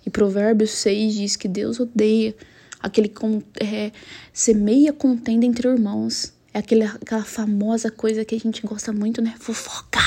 E 0.06 0.10
Provérbios 0.12 0.70
6 0.70 1.16
diz 1.16 1.36
que 1.36 1.48
Deus 1.48 1.80
odeia 1.80 2.36
aquele 2.80 3.10
que 3.10 3.26
é, 3.60 3.92
semeia 4.32 4.94
contenda 4.94 5.44
entre 5.44 5.68
irmãos. 5.68 6.34
É 6.54 6.60
aquela 6.60 7.24
famosa 7.24 7.90
coisa 7.90 8.24
que 8.24 8.36
a 8.36 8.40
gente 8.40 8.62
gosta 8.62 8.94
muito, 8.94 9.24
né? 9.24 9.34
Fofoca. 9.40 10.02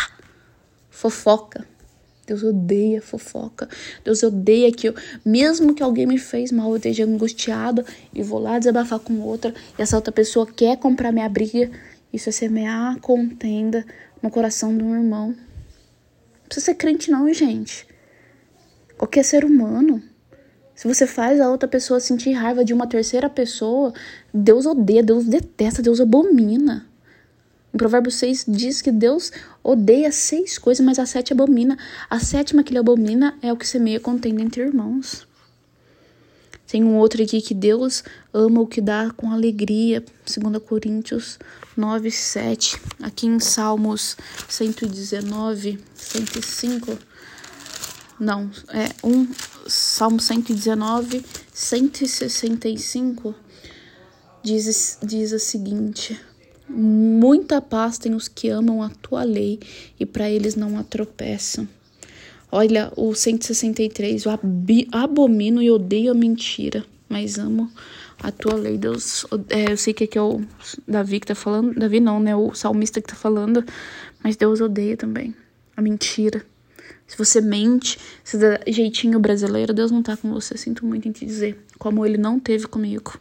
Fofoca. 0.91 1.74
Deus 2.27 2.43
odeia 2.43 3.03
fofoca. 3.03 3.69
Deus 4.05 4.23
odeia 4.23 4.73
que 4.73 4.89
eu, 4.89 4.95
mesmo 5.25 5.75
que 5.75 5.83
alguém 5.83 6.07
me 6.07 6.19
fez 6.19 6.51
mal, 6.51 6.71
eu 6.71 6.77
esteja 6.77 7.05
angustiada 7.05 7.85
e 8.13 8.23
vou 8.23 8.39
lá 8.39 8.59
desabafar 8.59 8.99
com 8.99 9.21
outra, 9.21 9.55
e 9.79 9.83
essa 9.83 9.97
outra 9.97 10.13
pessoa 10.13 10.47
quer 10.47 10.77
comprar 10.79 11.13
minha 11.13 11.29
briga. 11.29 11.71
Isso 12.13 12.29
é 12.29 12.33
semear 12.33 12.99
contenda 13.01 13.85
no 14.23 14.31
coração 14.31 14.77
do 14.77 14.85
um 14.85 14.95
irmão. 14.95 15.29
Não 15.29 16.47
precisa 16.47 16.67
ser 16.67 16.75
crente, 16.75 17.11
não, 17.11 17.33
gente. 17.33 17.87
Qualquer 18.97 19.25
ser 19.25 19.45
humano. 19.45 20.03
Se 20.75 20.89
você 20.89 21.07
faz 21.07 21.41
a 21.41 21.51
outra 21.51 21.69
pessoa 21.69 22.01
sentir 22.01 22.33
raiva 22.33 22.65
de 22.65 22.73
uma 22.73 22.87
terceira 22.87 23.29
pessoa, 23.29 23.93
Deus 24.33 24.67
odeia, 24.67 25.03
Deus 25.03 25.25
detesta, 25.25 25.83
Deus 25.83 26.01
abomina. 26.01 26.87
Em 27.75 27.77
Provérbios 27.77 28.15
6 28.15 28.45
diz 28.47 28.81
que 28.81 28.93
Deus 28.93 29.33
odeia 29.61 30.13
seis 30.13 30.57
coisas, 30.59 30.87
mas 30.87 30.97
a 31.01 31.07
sete 31.07 31.33
abomina. 31.33 31.77
A 32.09 32.21
sétima 32.21 32.63
que 32.63 32.71
ele 32.71 32.79
abomina 32.79 33.37
é 33.43 33.53
o 33.53 33.57
que 33.57 33.67
semeia 33.67 33.99
contenda 33.99 34.41
entre 34.43 34.63
irmãos. 34.63 35.27
Tem 36.69 36.85
um 36.85 36.97
outro 36.97 37.21
aqui 37.23 37.41
que 37.43 37.53
Deus 37.53 38.05
ama 38.33 38.61
o 38.61 38.67
que 38.67 38.81
dá 38.81 39.11
com 39.17 39.33
alegria, 39.33 40.05
2 40.25 40.63
Coríntios 40.63 41.39
9, 41.77 42.11
7. 42.13 42.81
Aqui 43.03 43.27
em 43.27 43.41
Salmos 43.41 44.17
119, 44.49 45.81
105. 45.97 46.97
Não, 48.21 48.51
é 48.69 48.89
um 49.07 49.27
Salmo 49.67 50.21
119, 50.21 51.25
165 51.53 53.35
diz, 54.45 54.99
diz 55.03 55.33
o 55.33 55.39
seguinte: 55.39 56.21
Muita 56.69 57.61
paz 57.61 57.99
tem 57.99 58.15
os 58.15 58.27
que 58.27 58.49
amam 58.49 58.83
a 58.83 58.89
tua 58.89 59.23
lei 59.23 59.61
e 59.99 60.07
para 60.07 60.29
eles 60.31 60.57
não 60.57 60.83
tropeçam. 60.83 61.69
Olha, 62.51 62.93
o 62.97 63.15
163, 63.15 64.25
eu 64.25 64.33
abomino 64.93 65.61
e 65.61 65.71
odeio 65.71 66.13
a 66.13 66.15
mentira, 66.15 66.85
mas 67.09 67.39
amo 67.39 67.71
a 68.23 68.31
tua 68.31 68.55
lei, 68.55 68.79
Deus. 68.79 69.27
É, 69.51 69.73
eu 69.73 69.77
sei 69.77 69.93
que 69.93 70.05
aqui 70.05 70.17
é 70.17 70.23
o 70.23 70.41
Davi 70.87 71.21
que 71.21 71.27
tá 71.27 71.35
falando, 71.35 71.75
Davi 71.75 72.01
não, 72.01 72.21
né? 72.21 72.35
O 72.35 72.55
salmista 72.55 73.01
que 73.01 73.09
tá 73.09 73.17
falando, 73.17 73.65
mas 74.23 74.37
Deus 74.37 74.61
odeia 74.61 74.97
também 74.97 75.35
a 75.77 75.83
mentira. 75.83 76.45
Se 77.07 77.19
você 77.19 77.41
mente, 77.41 77.99
se 78.23 78.39
dá 78.39 78.61
jeitinho 78.67 79.19
brasileiro, 79.19 79.75
Deus 79.75 79.91
não 79.91 80.03
tá 80.03 80.17
com 80.17 80.33
você. 80.33 80.57
Sinto 80.57 80.87
muito 80.87 81.07
em 81.07 81.13
te 81.13 81.27
dizer, 81.27 81.63
como 81.79 82.05
ele 82.07 82.17
não 82.17 82.41
teve 82.41 82.67
comigo. 82.67 83.19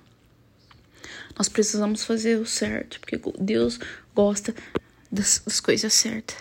Nós 1.38 1.50
precisamos 1.50 2.04
fazer 2.04 2.40
o 2.40 2.46
certo, 2.46 3.00
porque 3.00 3.20
Deus 3.40 3.80
gosta 4.16 4.54
das, 5.12 5.42
das 5.46 5.60
coisas 5.60 5.94
certas. 5.94 6.38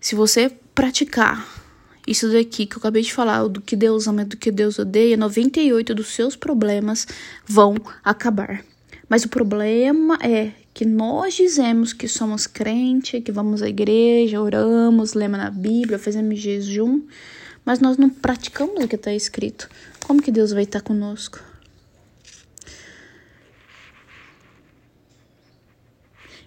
Se 0.00 0.14
você 0.14 0.50
praticar 0.74 1.46
isso 2.06 2.30
daqui 2.30 2.66
que 2.66 2.76
eu 2.76 2.78
acabei 2.78 3.02
de 3.02 3.12
falar, 3.12 3.48
do 3.48 3.60
que 3.60 3.74
Deus 3.74 4.06
ama 4.06 4.22
e 4.22 4.24
do 4.24 4.36
que 4.36 4.52
Deus 4.52 4.78
odeia, 4.78 5.16
98 5.16 5.94
dos 5.94 6.08
seus 6.14 6.36
problemas 6.36 7.06
vão 7.44 7.74
acabar. 8.04 8.64
Mas 9.08 9.24
o 9.24 9.28
problema 9.28 10.16
é 10.22 10.52
que 10.72 10.84
nós 10.84 11.34
dizemos 11.34 11.92
que 11.92 12.06
somos 12.06 12.46
crente, 12.46 13.20
que 13.20 13.32
vamos 13.32 13.62
à 13.62 13.68
igreja, 13.68 14.40
oramos, 14.40 15.14
lemos 15.14 15.38
na 15.38 15.50
Bíblia, 15.50 15.98
fazemos 15.98 16.38
jejum, 16.38 17.02
mas 17.64 17.80
nós 17.80 17.96
não 17.96 18.08
praticamos 18.08 18.84
o 18.84 18.86
que 18.86 18.96
está 18.96 19.12
escrito. 19.12 19.68
Como 20.06 20.22
que 20.22 20.30
Deus 20.30 20.52
vai 20.52 20.64
estar 20.64 20.82
conosco? 20.82 21.40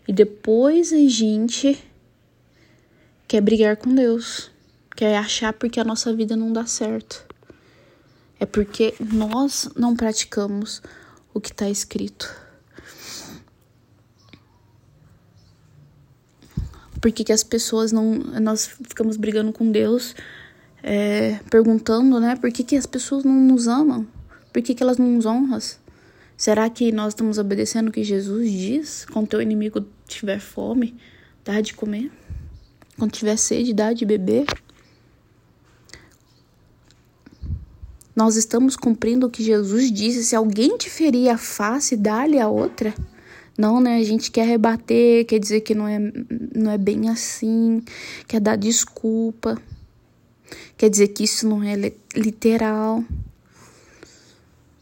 E 0.09 0.11
depois 0.11 0.91
a 0.91 1.07
gente 1.07 1.77
quer 3.27 3.41
brigar 3.41 3.77
com 3.77 3.93
Deus, 3.93 4.49
quer 4.95 5.15
achar 5.15 5.53
porque 5.53 5.79
a 5.79 5.83
nossa 5.83 6.11
vida 6.15 6.35
não 6.35 6.51
dá 6.51 6.65
certo. 6.65 7.23
É 8.39 8.45
porque 8.47 8.95
nós 8.99 9.69
não 9.75 9.95
praticamos 9.95 10.81
o 11.31 11.39
que 11.39 11.51
está 11.51 11.69
escrito. 11.69 12.27
Por 16.99 17.11
que, 17.11 17.23
que 17.23 17.31
as 17.31 17.43
pessoas 17.43 17.91
não. 17.91 18.15
Nós 18.41 18.65
ficamos 18.65 19.15
brigando 19.15 19.53
com 19.53 19.71
Deus, 19.71 20.15
é, 20.81 21.39
perguntando, 21.51 22.19
né? 22.19 22.35
Por 22.35 22.51
que, 22.51 22.63
que 22.63 22.75
as 22.75 22.87
pessoas 22.87 23.23
não 23.23 23.35
nos 23.35 23.67
amam? 23.67 24.07
Por 24.51 24.63
que, 24.63 24.73
que 24.73 24.81
elas 24.81 24.97
não 24.97 25.05
nos 25.05 25.27
honram? 25.27 25.59
Será 26.35 26.67
que 26.67 26.91
nós 26.91 27.09
estamos 27.09 27.37
obedecendo 27.37 27.89
o 27.89 27.91
que 27.91 28.03
Jesus 28.03 28.51
diz? 28.51 29.05
Quando 29.05 29.27
teu 29.27 29.39
inimigo 29.39 29.85
tiver 30.09 30.39
fome, 30.39 30.95
dá 31.43 31.61
de 31.61 31.73
comer? 31.73 32.11
Quando 32.97 33.11
tiver 33.11 33.37
sede, 33.37 33.73
dá 33.73 33.93
de 33.93 34.05
beber. 34.05 34.45
Nós 38.15 38.35
estamos 38.35 38.75
cumprindo 38.75 39.27
o 39.27 39.29
que 39.29 39.41
Jesus 39.41 39.91
disse: 39.91 40.25
se 40.25 40.35
alguém 40.35 40.77
te 40.77 40.89
ferir 40.89 41.29
a 41.29 41.37
face, 41.37 41.95
dá-lhe 41.95 42.37
a 42.37 42.49
outra. 42.49 42.93
Não, 43.57 43.79
né? 43.79 43.97
A 43.97 44.03
gente 44.03 44.31
quer 44.31 44.45
rebater, 44.45 45.25
quer 45.25 45.39
dizer 45.39 45.61
que 45.61 45.73
não 45.73 45.87
é, 45.87 45.99
não 46.55 46.71
é 46.71 46.77
bem 46.77 47.09
assim, 47.09 47.83
quer 48.27 48.39
dar 48.39 48.55
desculpa, 48.55 49.61
quer 50.77 50.89
dizer 50.89 51.09
que 51.09 51.23
isso 51.23 51.47
não 51.47 51.63
é 51.63 51.75
literal. 52.15 53.03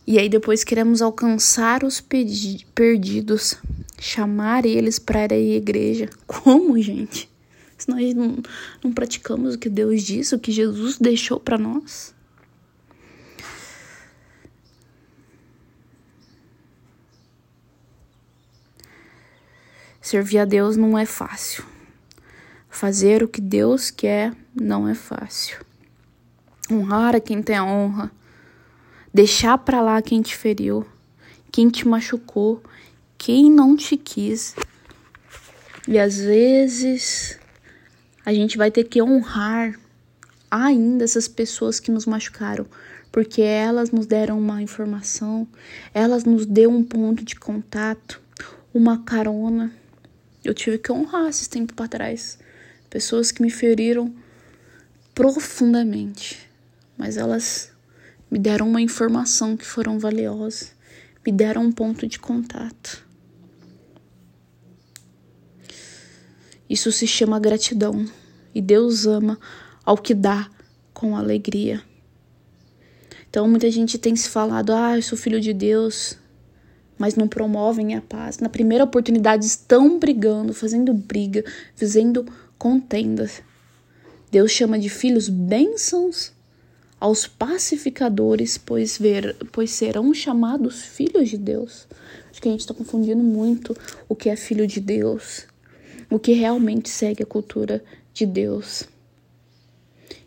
E 0.05 0.17
aí 0.17 0.29
depois 0.29 0.63
queremos 0.63 1.01
alcançar 1.01 1.83
os 1.83 1.99
perdidos, 1.99 3.57
chamar 3.99 4.65
eles 4.65 4.99
para 4.99 5.35
ir 5.35 5.53
à 5.53 5.57
igreja. 5.57 6.09
Como, 6.25 6.79
gente? 6.81 7.29
se 7.77 7.89
nós 7.89 8.13
não, 8.13 8.37
não 8.83 8.91
praticamos 8.91 9.55
o 9.55 9.59
que 9.59 9.69
Deus 9.69 10.01
disse, 10.01 10.33
o 10.33 10.39
que 10.39 10.51
Jesus 10.51 10.97
deixou 10.97 11.39
para 11.39 11.57
nós? 11.57 12.13
Servir 20.01 20.39
a 20.39 20.45
Deus 20.45 20.77
não 20.77 20.97
é 20.97 21.05
fácil. 21.05 21.65
Fazer 22.69 23.21
o 23.21 23.27
que 23.27 23.41
Deus 23.41 23.91
quer 23.91 24.33
não 24.55 24.87
é 24.87 24.95
fácil. 24.95 25.65
Honrar 26.71 27.15
a 27.15 27.19
quem 27.19 27.41
tem 27.41 27.57
a 27.57 27.65
honra. 27.65 28.09
Deixar 29.13 29.57
para 29.57 29.81
lá 29.81 30.01
quem 30.01 30.21
te 30.21 30.35
feriu, 30.35 30.85
quem 31.51 31.69
te 31.69 31.87
machucou, 31.87 32.63
quem 33.17 33.51
não 33.51 33.75
te 33.75 33.97
quis. 33.97 34.55
E 35.87 35.97
às 35.97 36.17
vezes 36.17 37.39
a 38.25 38.33
gente 38.33 38.57
vai 38.57 38.69
ter 38.69 38.83
que 38.83 39.01
honrar 39.01 39.79
ainda 40.51 41.03
essas 41.03 41.27
pessoas 41.27 41.79
que 41.79 41.91
nos 41.91 42.05
machucaram, 42.05 42.65
porque 43.11 43.41
elas 43.41 43.91
nos 43.91 44.05
deram 44.05 44.37
uma 44.37 44.61
informação, 44.61 45.47
elas 45.93 46.23
nos 46.23 46.45
deu 46.45 46.69
um 46.69 46.83
ponto 46.83 47.23
de 47.23 47.35
contato, 47.35 48.21
uma 48.73 49.03
carona. 49.03 49.71
Eu 50.43 50.53
tive 50.53 50.77
que 50.77 50.91
honrar 50.91 51.27
esses 51.27 51.47
tempos 51.47 51.75
para 51.75 51.87
trás, 51.87 52.37
pessoas 52.89 53.31
que 53.31 53.41
me 53.41 53.49
feriram 53.49 54.13
profundamente, 55.15 56.47
mas 56.97 57.17
elas 57.17 57.71
me 58.29 58.37
deram 58.37 58.69
uma 58.69 58.81
informação 58.81 59.55
que 59.55 59.65
foram 59.65 59.97
valiosas, 59.97 60.73
me 61.25 61.31
deram 61.31 61.63
um 61.63 61.71
ponto 61.71 62.05
de 62.07 62.19
contato. 62.19 63.06
Isso 66.69 66.91
se 66.91 67.07
chama 67.07 67.39
gratidão. 67.39 68.05
E 68.53 68.61
Deus 68.61 69.05
ama 69.05 69.39
ao 69.85 69.97
que 69.97 70.13
dá 70.13 70.49
com 70.93 71.15
alegria. 71.15 71.81
Então 73.29 73.47
muita 73.47 73.69
gente 73.69 73.97
tem 73.97 74.15
se 74.15 74.29
falado: 74.29 74.73
"Ah, 74.73 74.97
eu 74.97 75.01
sou 75.01 75.17
filho 75.17 75.39
de 75.39 75.53
Deus", 75.53 76.17
mas 76.97 77.15
não 77.15 77.27
promovem 77.27 77.95
a 77.95 78.01
paz. 78.01 78.39
Na 78.39 78.49
primeira 78.49 78.83
oportunidade 78.83 79.45
estão 79.45 79.99
brigando, 79.99 80.53
fazendo 80.53 80.93
briga, 80.93 81.43
fazendo 81.75 82.25
contendas. 82.57 83.41
Deus 84.31 84.51
chama 84.51 84.77
de 84.77 84.89
filhos 84.89 85.29
bênçãos 85.29 86.33
aos 86.99 87.27
pacificadores, 87.27 88.57
pois, 88.57 88.97
ver, 88.97 89.35
pois 89.51 89.71
serão 89.71 90.13
chamados 90.13 90.81
filhos 90.81 91.29
de 91.29 91.37
Deus. 91.37 91.87
Acho 92.31 92.41
que 92.41 92.47
a 92.49 92.51
gente 92.51 92.61
está 92.61 92.73
confundindo 92.73 93.23
muito 93.23 93.77
o 94.09 94.15
que 94.15 94.29
é 94.29 94.35
filho 94.35 94.65
de 94.65 94.79
Deus 94.81 95.45
o 96.09 96.19
que 96.19 96.33
realmente 96.33 96.89
segue 96.89 97.23
a 97.23 97.25
cultura 97.25 97.83
de 98.13 98.25
Deus. 98.25 98.83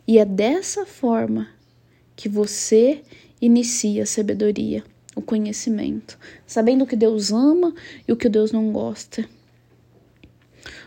E 0.07 0.17
é 0.17 0.25
dessa 0.25 0.85
forma 0.85 1.47
que 2.15 2.29
você 2.29 3.01
inicia 3.41 4.03
a 4.03 4.05
sabedoria, 4.05 4.83
o 5.15 5.21
conhecimento, 5.21 6.17
sabendo 6.45 6.83
o 6.83 6.87
que 6.87 6.95
Deus 6.95 7.31
ama 7.31 7.73
e 8.07 8.11
o 8.11 8.15
que 8.15 8.29
Deus 8.29 8.51
não 8.51 8.71
gosta. 8.71 9.27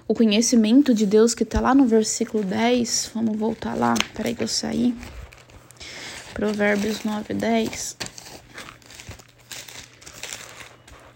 O 0.07 0.15
conhecimento 0.15 0.95
de 0.95 1.07
Deus 1.07 1.35
que 1.35 1.43
está 1.43 1.61
lá 1.61 1.75
no 1.75 1.87
versículo 1.87 2.45
10, 2.45 3.11
vamos 3.15 3.37
voltar 3.37 3.75
lá, 3.75 3.95
peraí 4.15 4.35
que 4.35 4.45
eu 4.45 4.49
saí. 4.49 4.95
Provérbios 6.35 7.05
9, 7.05 7.33
10. 7.33 7.97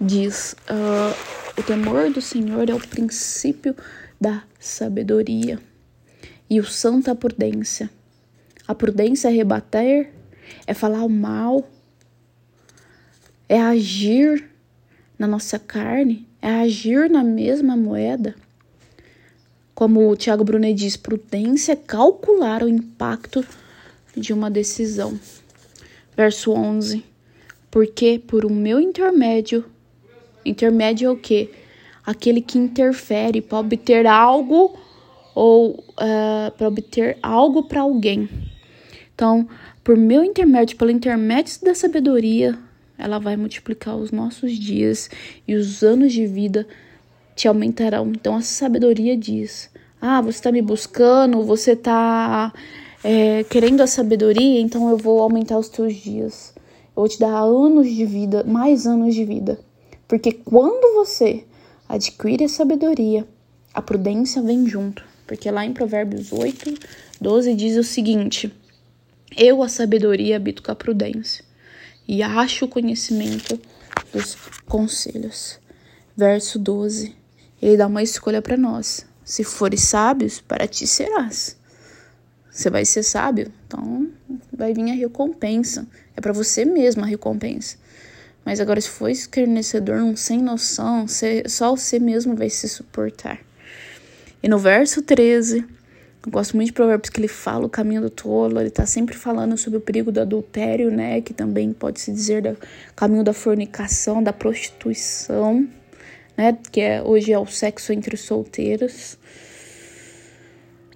Diz: 0.00 0.56
uh, 0.70 1.37
o 1.58 1.62
temor 1.62 2.08
do 2.08 2.20
Senhor 2.20 2.70
é 2.70 2.74
o 2.74 2.78
princípio 2.78 3.74
da 4.20 4.44
sabedoria 4.60 5.58
e 6.48 6.60
o 6.60 6.64
santo 6.64 7.10
a 7.10 7.16
prudência. 7.16 7.90
A 8.66 8.76
prudência 8.76 9.26
é 9.26 9.32
rebater, 9.32 10.12
é 10.68 10.72
falar 10.72 11.02
o 11.02 11.08
mal, 11.08 11.68
é 13.48 13.60
agir 13.60 14.48
na 15.18 15.26
nossa 15.26 15.58
carne, 15.58 16.28
é 16.40 16.48
agir 16.48 17.10
na 17.10 17.24
mesma 17.24 17.76
moeda. 17.76 18.36
Como 19.74 20.08
o 20.08 20.16
Tiago 20.16 20.44
Brunet 20.44 20.74
diz, 20.74 20.96
prudência 20.96 21.72
é 21.72 21.76
calcular 21.76 22.62
o 22.62 22.68
impacto 22.68 23.44
de 24.16 24.32
uma 24.32 24.48
decisão. 24.48 25.18
Verso 26.16 26.52
11. 26.52 27.04
Porque 27.68 28.22
por 28.24 28.44
o 28.44 28.50
meu 28.50 28.78
intermédio 28.80 29.64
Intermédio 30.48 31.08
é 31.08 31.10
o 31.10 31.16
quê? 31.16 31.50
Aquele 32.04 32.40
que 32.40 32.58
interfere 32.58 33.40
para 33.40 33.58
obter 33.58 34.06
algo 34.06 34.76
ou 35.34 35.70
uh, 35.70 35.84
eh, 36.00 36.52
para 36.56 36.66
obter 36.66 37.18
algo 37.22 37.64
para 37.64 37.82
alguém. 37.82 38.28
Então, 39.14 39.46
por 39.84 39.96
meu 39.96 40.24
intermédio, 40.24 40.76
pelo 40.76 40.90
intermédio 40.90 41.60
da 41.62 41.74
sabedoria, 41.74 42.58
ela 42.98 43.18
vai 43.18 43.36
multiplicar 43.36 43.96
os 43.96 44.10
nossos 44.10 44.52
dias 44.52 45.08
e 45.46 45.54
os 45.54 45.82
anos 45.82 46.12
de 46.12 46.26
vida 46.26 46.66
te 47.36 47.46
aumentarão. 47.46 48.08
Então, 48.08 48.34
a 48.34 48.40
sabedoria 48.40 49.16
diz: 49.16 49.70
Ah, 50.00 50.20
você 50.20 50.38
está 50.38 50.50
me 50.50 50.60
buscando, 50.60 51.44
você 51.44 51.72
está 51.72 52.52
é, 53.04 53.44
querendo 53.44 53.80
a 53.80 53.86
sabedoria, 53.86 54.60
então 54.60 54.90
eu 54.90 54.96
vou 54.96 55.20
aumentar 55.20 55.58
os 55.58 55.68
teus 55.68 55.94
dias. 55.94 56.52
Eu 56.96 57.02
vou 57.02 57.08
te 57.08 57.18
dar 57.18 57.38
anos 57.42 57.88
de 57.88 58.04
vida, 58.04 58.42
mais 58.44 58.86
anos 58.86 59.14
de 59.14 59.24
vida. 59.24 59.60
Porque 60.08 60.32
quando 60.32 60.94
você 60.94 61.44
adquire 61.86 62.44
a 62.44 62.48
sabedoria, 62.48 63.28
a 63.74 63.82
prudência 63.82 64.42
vem 64.42 64.66
junto. 64.66 65.04
Porque 65.26 65.50
lá 65.50 65.66
em 65.66 65.74
Provérbios 65.74 66.32
8, 66.32 66.74
12 67.20 67.54
diz 67.54 67.76
o 67.76 67.84
seguinte: 67.84 68.50
Eu, 69.36 69.62
a 69.62 69.68
sabedoria, 69.68 70.36
habito 70.36 70.62
com 70.62 70.72
a 70.72 70.74
prudência, 70.74 71.44
e 72.08 72.22
acho 72.22 72.64
o 72.64 72.68
conhecimento 72.68 73.60
dos 74.10 74.34
conselhos. 74.66 75.60
Verso 76.16 76.58
12. 76.58 77.14
Ele 77.60 77.76
dá 77.76 77.86
uma 77.86 78.02
escolha 78.02 78.40
para 78.40 78.56
nós. 78.56 79.04
Se 79.22 79.44
fores 79.44 79.82
sábios, 79.82 80.40
para 80.40 80.66
ti 80.66 80.86
serás. 80.86 81.56
Você 82.50 82.70
vai 82.70 82.84
ser 82.84 83.02
sábio, 83.02 83.52
então 83.66 84.08
vai 84.52 84.72
vir 84.72 84.90
a 84.90 84.94
recompensa. 84.94 85.86
É 86.16 86.20
para 86.20 86.32
você 86.32 86.64
mesmo 86.64 87.04
a 87.04 87.06
recompensa. 87.06 87.76
Mas 88.48 88.60
agora, 88.60 88.80
se 88.80 88.88
for 88.88 89.10
escarnecedor, 89.10 89.96
um 89.96 90.16
sem 90.16 90.40
noção, 90.40 91.04
só 91.46 91.76
você 91.76 91.98
mesmo 91.98 92.34
vai 92.34 92.48
se 92.48 92.66
suportar. 92.66 93.38
E 94.42 94.48
no 94.48 94.58
verso 94.58 95.02
13, 95.02 95.58
eu 95.58 96.32
gosto 96.32 96.56
muito 96.56 96.68
de 96.68 96.72
provérbios 96.72 97.10
que 97.10 97.20
ele 97.20 97.28
fala 97.28 97.66
o 97.66 97.68
caminho 97.68 98.00
do 98.00 98.08
tolo, 98.08 98.58
ele 98.58 98.70
tá 98.70 98.86
sempre 98.86 99.14
falando 99.14 99.54
sobre 99.58 99.76
o 99.76 99.82
perigo 99.82 100.10
do 100.10 100.22
adultério, 100.22 100.90
né? 100.90 101.20
Que 101.20 101.34
também 101.34 101.74
pode 101.74 102.00
se 102.00 102.10
dizer 102.10 102.40
do 102.40 102.56
caminho 102.96 103.22
da 103.22 103.34
fornicação, 103.34 104.22
da 104.22 104.32
prostituição, 104.32 105.68
né? 106.34 106.56
Que 106.72 106.80
é, 106.80 107.02
hoje 107.02 107.30
é 107.30 107.38
o 107.38 107.44
sexo 107.44 107.92
entre 107.92 108.14
os 108.14 108.22
solteiros. 108.22 109.18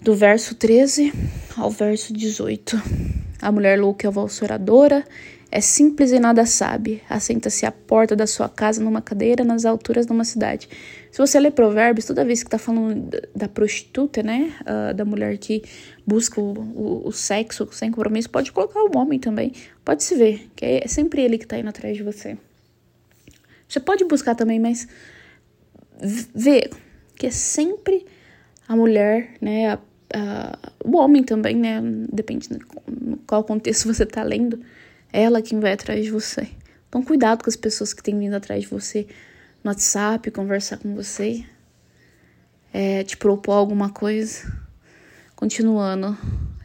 Do 0.01 0.15
verso 0.15 0.55
13 0.55 1.13
ao 1.55 1.71
verso 1.71 2.15
18. 2.15 2.83
A 3.43 3.53
mulher 3.53 3.79
louca 3.79 4.07
é 4.07 4.09
a 4.09 4.11
valsoradora, 4.11 5.05
é 5.53 5.61
simples 5.61 6.11
e 6.13 6.19
nada 6.19 6.47
sabe. 6.47 7.03
Assenta-se 7.11 7.67
à 7.67 7.71
porta 7.71 8.17
da 8.17 8.27
sua 8.27 8.49
casa 8.49 8.83
numa 8.83 9.03
cadeira 9.03 9.45
nas 9.45 9.67
alturas 9.67 10.07
de 10.07 10.13
uma 10.13 10.25
cidade. 10.25 10.67
Se 11.11 11.19
você 11.19 11.39
ler 11.39 11.51
provérbios, 11.51 12.07
toda 12.07 12.25
vez 12.25 12.43
que 12.43 12.47
está 12.47 12.57
falando 12.57 13.11
da 13.37 13.47
prostituta, 13.47 14.23
né? 14.23 14.55
Uh, 14.63 14.95
da 14.95 15.05
mulher 15.05 15.37
que 15.37 15.63
busca 16.07 16.41
o, 16.41 16.55
o, 16.55 17.09
o, 17.09 17.13
sexo 17.13 17.69
sem 17.71 17.91
compromisso, 17.91 18.31
pode 18.31 18.51
colocar 18.51 18.81
o 18.83 18.97
homem 18.97 19.19
também. 19.19 19.53
Pode 19.85 20.03
se 20.03 20.15
ver, 20.15 20.51
que 20.57 20.65
é 20.65 20.89
sempre 20.89 21.21
ele 21.21 21.37
que 21.37 21.45
está 21.45 21.59
indo 21.59 21.69
atrás 21.69 21.99
de 21.99 22.03
você. 22.03 22.39
Você 23.69 23.79
pode 23.79 24.07
buscar 24.07 24.35
também, 24.35 24.59
mas 24.59 24.89
vê 26.35 26.71
que 27.15 27.27
é 27.27 27.31
sempre 27.31 28.07
a 28.67 28.75
mulher, 28.75 29.35
né? 29.39 29.69
A, 29.69 29.79
a, 30.15 30.59
o 30.83 30.97
homem 30.97 31.23
também, 31.23 31.57
né? 31.57 31.83
Depende 32.11 32.49
de 32.49 32.59
qual 33.27 33.45
contexto 33.45 33.93
você 33.93 34.05
está 34.05 34.23
lendo 34.23 34.59
ela 35.13 35.43
quem 35.43 35.61
vai 35.61 35.73
atrás 35.73 36.05
de 36.05 36.11
você. 36.11 36.49
Então, 36.89 37.03
cuidado 37.03 37.45
com 37.45 37.51
as 37.51 37.57
pessoas 37.57 37.93
que 37.93 38.03
têm 38.03 38.19
vindo 38.19 38.35
atrás 38.35 38.63
de 38.63 38.69
você 38.69 39.07
no 39.63 39.71
WhatsApp, 39.71 40.31
conversar 40.31 40.79
com 40.79 40.95
você, 40.95 41.45
é, 42.73 43.05
te 43.05 43.17
propor 43.17 43.53
alguma 43.53 43.91
coisa. 43.91 44.53
Continuando, 45.37 46.17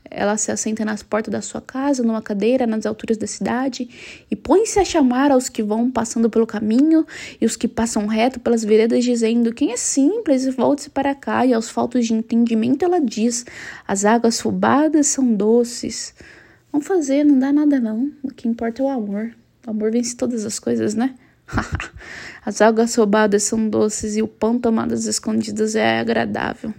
ela 0.09 0.37
se 0.37 0.51
assenta 0.51 0.83
nas 0.85 1.03
portas 1.03 1.31
da 1.31 1.41
sua 1.41 1.61
casa, 1.61 2.03
numa 2.03 2.21
cadeira, 2.21 2.65
nas 2.65 2.85
alturas 2.85 3.17
da 3.17 3.27
cidade, 3.27 4.25
e 4.29 4.35
põe-se 4.35 4.79
a 4.79 4.85
chamar 4.85 5.31
aos 5.31 5.49
que 5.49 5.61
vão 5.61 5.91
passando 5.91 6.29
pelo 6.29 6.47
caminho 6.47 7.05
e 7.39 7.45
os 7.45 7.55
que 7.55 7.67
passam 7.67 8.07
reto 8.07 8.39
pelas 8.39 8.63
veredas, 8.63 9.03
dizendo: 9.03 9.53
Quem 9.53 9.71
é 9.71 9.77
simples, 9.77 10.45
volte-se 10.55 10.89
para 10.89 11.13
cá. 11.13 11.45
E 11.45 11.53
aos 11.53 11.69
faltos 11.69 12.05
de 12.05 12.13
entendimento, 12.13 12.83
ela 12.83 12.99
diz: 12.99 13.45
As 13.87 14.05
águas 14.05 14.39
roubadas 14.39 15.07
são 15.07 15.33
doces. 15.33 16.13
Vamos 16.71 16.87
fazer, 16.87 17.23
não 17.23 17.39
dá 17.39 17.51
nada 17.51 17.79
não. 17.79 18.11
O 18.21 18.29
que 18.29 18.47
importa 18.47 18.81
é 18.81 18.85
o 18.85 18.89
amor. 18.89 19.35
O 19.65 19.71
amor 19.71 19.91
vence 19.91 20.15
todas 20.15 20.45
as 20.45 20.59
coisas, 20.59 20.95
né? 20.95 21.15
as 22.45 22.61
águas 22.61 22.93
roubadas 22.95 23.43
são 23.43 23.69
doces 23.69 24.17
e 24.17 24.21
o 24.21 24.27
pão 24.27 24.59
tomado 24.59 24.93
às 24.93 25.05
escondidas 25.05 25.75
é 25.75 25.99
agradável. 25.99 26.73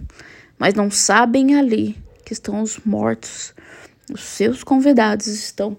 Mas 0.57 0.73
não 0.73 0.91
sabem 0.91 1.55
ali 1.55 1.97
que 2.25 2.33
estão 2.33 2.61
os 2.61 2.77
mortos. 2.79 3.53
Os 4.11 4.21
seus 4.21 4.63
convidados 4.63 5.27
estão 5.27 5.77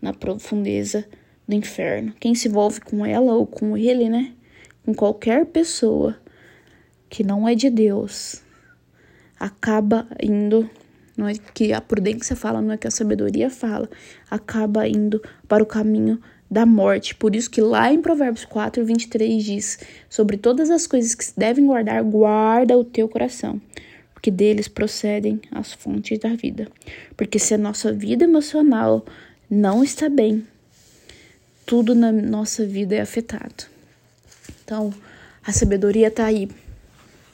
na 0.00 0.12
profundeza 0.12 1.04
do 1.46 1.54
inferno. 1.54 2.14
Quem 2.18 2.34
se 2.34 2.48
envolve 2.48 2.80
com 2.80 3.04
ela 3.04 3.32
ou 3.34 3.46
com 3.46 3.76
ele, 3.76 4.08
né? 4.08 4.32
Com 4.84 4.94
qualquer 4.94 5.46
pessoa 5.46 6.16
que 7.08 7.24
não 7.24 7.46
é 7.46 7.54
de 7.54 7.68
Deus, 7.68 8.40
acaba 9.38 10.06
indo 10.22 10.70
não 11.20 11.28
é 11.28 11.34
que 11.34 11.70
a 11.70 11.82
prudência 11.82 12.34
fala, 12.34 12.62
não 12.62 12.72
é 12.72 12.78
que 12.78 12.88
a 12.88 12.90
sabedoria 12.90 13.50
fala, 13.50 13.90
acaba 14.30 14.88
indo 14.88 15.22
para 15.46 15.62
o 15.62 15.66
caminho 15.66 16.18
da 16.50 16.64
morte. 16.64 17.14
Por 17.14 17.36
isso 17.36 17.50
que 17.50 17.60
lá 17.60 17.92
em 17.92 18.00
Provérbios 18.00 18.46
4, 18.46 18.82
23 18.82 19.44
diz: 19.44 19.78
Sobre 20.08 20.38
todas 20.38 20.70
as 20.70 20.86
coisas 20.86 21.14
que 21.14 21.26
se 21.26 21.38
devem 21.38 21.66
guardar, 21.66 22.02
guarda 22.02 22.74
o 22.74 22.82
teu 22.82 23.06
coração, 23.06 23.60
porque 24.14 24.30
deles 24.30 24.66
procedem 24.66 25.42
as 25.52 25.74
fontes 25.74 26.18
da 26.18 26.30
vida. 26.30 26.66
Porque 27.18 27.38
se 27.38 27.52
a 27.52 27.58
nossa 27.58 27.92
vida 27.92 28.24
emocional 28.24 29.04
não 29.50 29.84
está 29.84 30.08
bem, 30.08 30.42
tudo 31.66 31.94
na 31.94 32.10
nossa 32.10 32.64
vida 32.64 32.94
é 32.94 33.02
afetado. 33.02 33.64
Então, 34.64 34.90
a 35.46 35.52
sabedoria 35.52 36.08
está 36.08 36.24
aí 36.24 36.48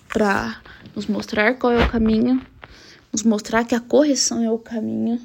para 0.09 0.61
nos 0.93 1.07
mostrar 1.07 1.55
qual 1.55 1.73
é 1.73 1.85
o 1.85 1.89
caminho 1.89 2.45
nos 3.13 3.23
mostrar 3.23 3.65
que 3.65 3.75
a 3.75 3.81
correção 3.81 4.43
é 4.43 4.51
o 4.51 4.59
caminho, 4.59 5.21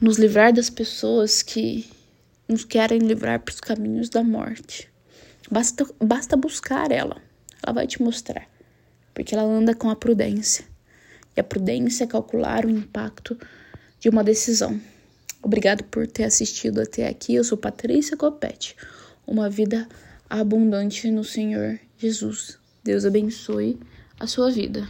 nos 0.00 0.18
livrar 0.18 0.52
das 0.52 0.68
pessoas 0.68 1.42
que 1.42 1.88
nos 2.48 2.64
querem 2.64 2.98
livrar 2.98 3.40
para 3.40 3.52
os 3.52 3.60
caminhos 3.60 4.08
da 4.08 4.22
morte. 4.22 4.88
Basta, 5.50 5.86
basta 6.02 6.36
buscar 6.36 6.90
ela, 6.90 7.16
ela 7.62 7.72
vai 7.72 7.86
te 7.86 8.02
mostrar, 8.02 8.48
porque 9.14 9.34
ela 9.34 9.44
anda 9.44 9.74
com 9.74 9.90
a 9.90 9.96
prudência. 9.96 10.64
E 11.36 11.40
a 11.40 11.44
prudência 11.44 12.04
é 12.04 12.06
calcular 12.06 12.64
o 12.64 12.70
impacto 12.70 13.38
de 14.00 14.08
uma 14.08 14.24
decisão. 14.24 14.80
Obrigado 15.42 15.84
por 15.84 16.06
ter 16.06 16.24
assistido 16.24 16.80
até 16.80 17.06
aqui. 17.06 17.34
Eu 17.34 17.44
sou 17.44 17.58
Patrícia 17.58 18.16
Copete. 18.16 18.74
Uma 19.26 19.48
vida 19.48 19.86
abundante 20.28 21.10
no 21.10 21.22
Senhor 21.22 21.78
Jesus. 21.98 22.58
Deus 22.82 23.04
abençoe 23.04 23.78
a 24.18 24.26
sua 24.26 24.50
vida. 24.50 24.88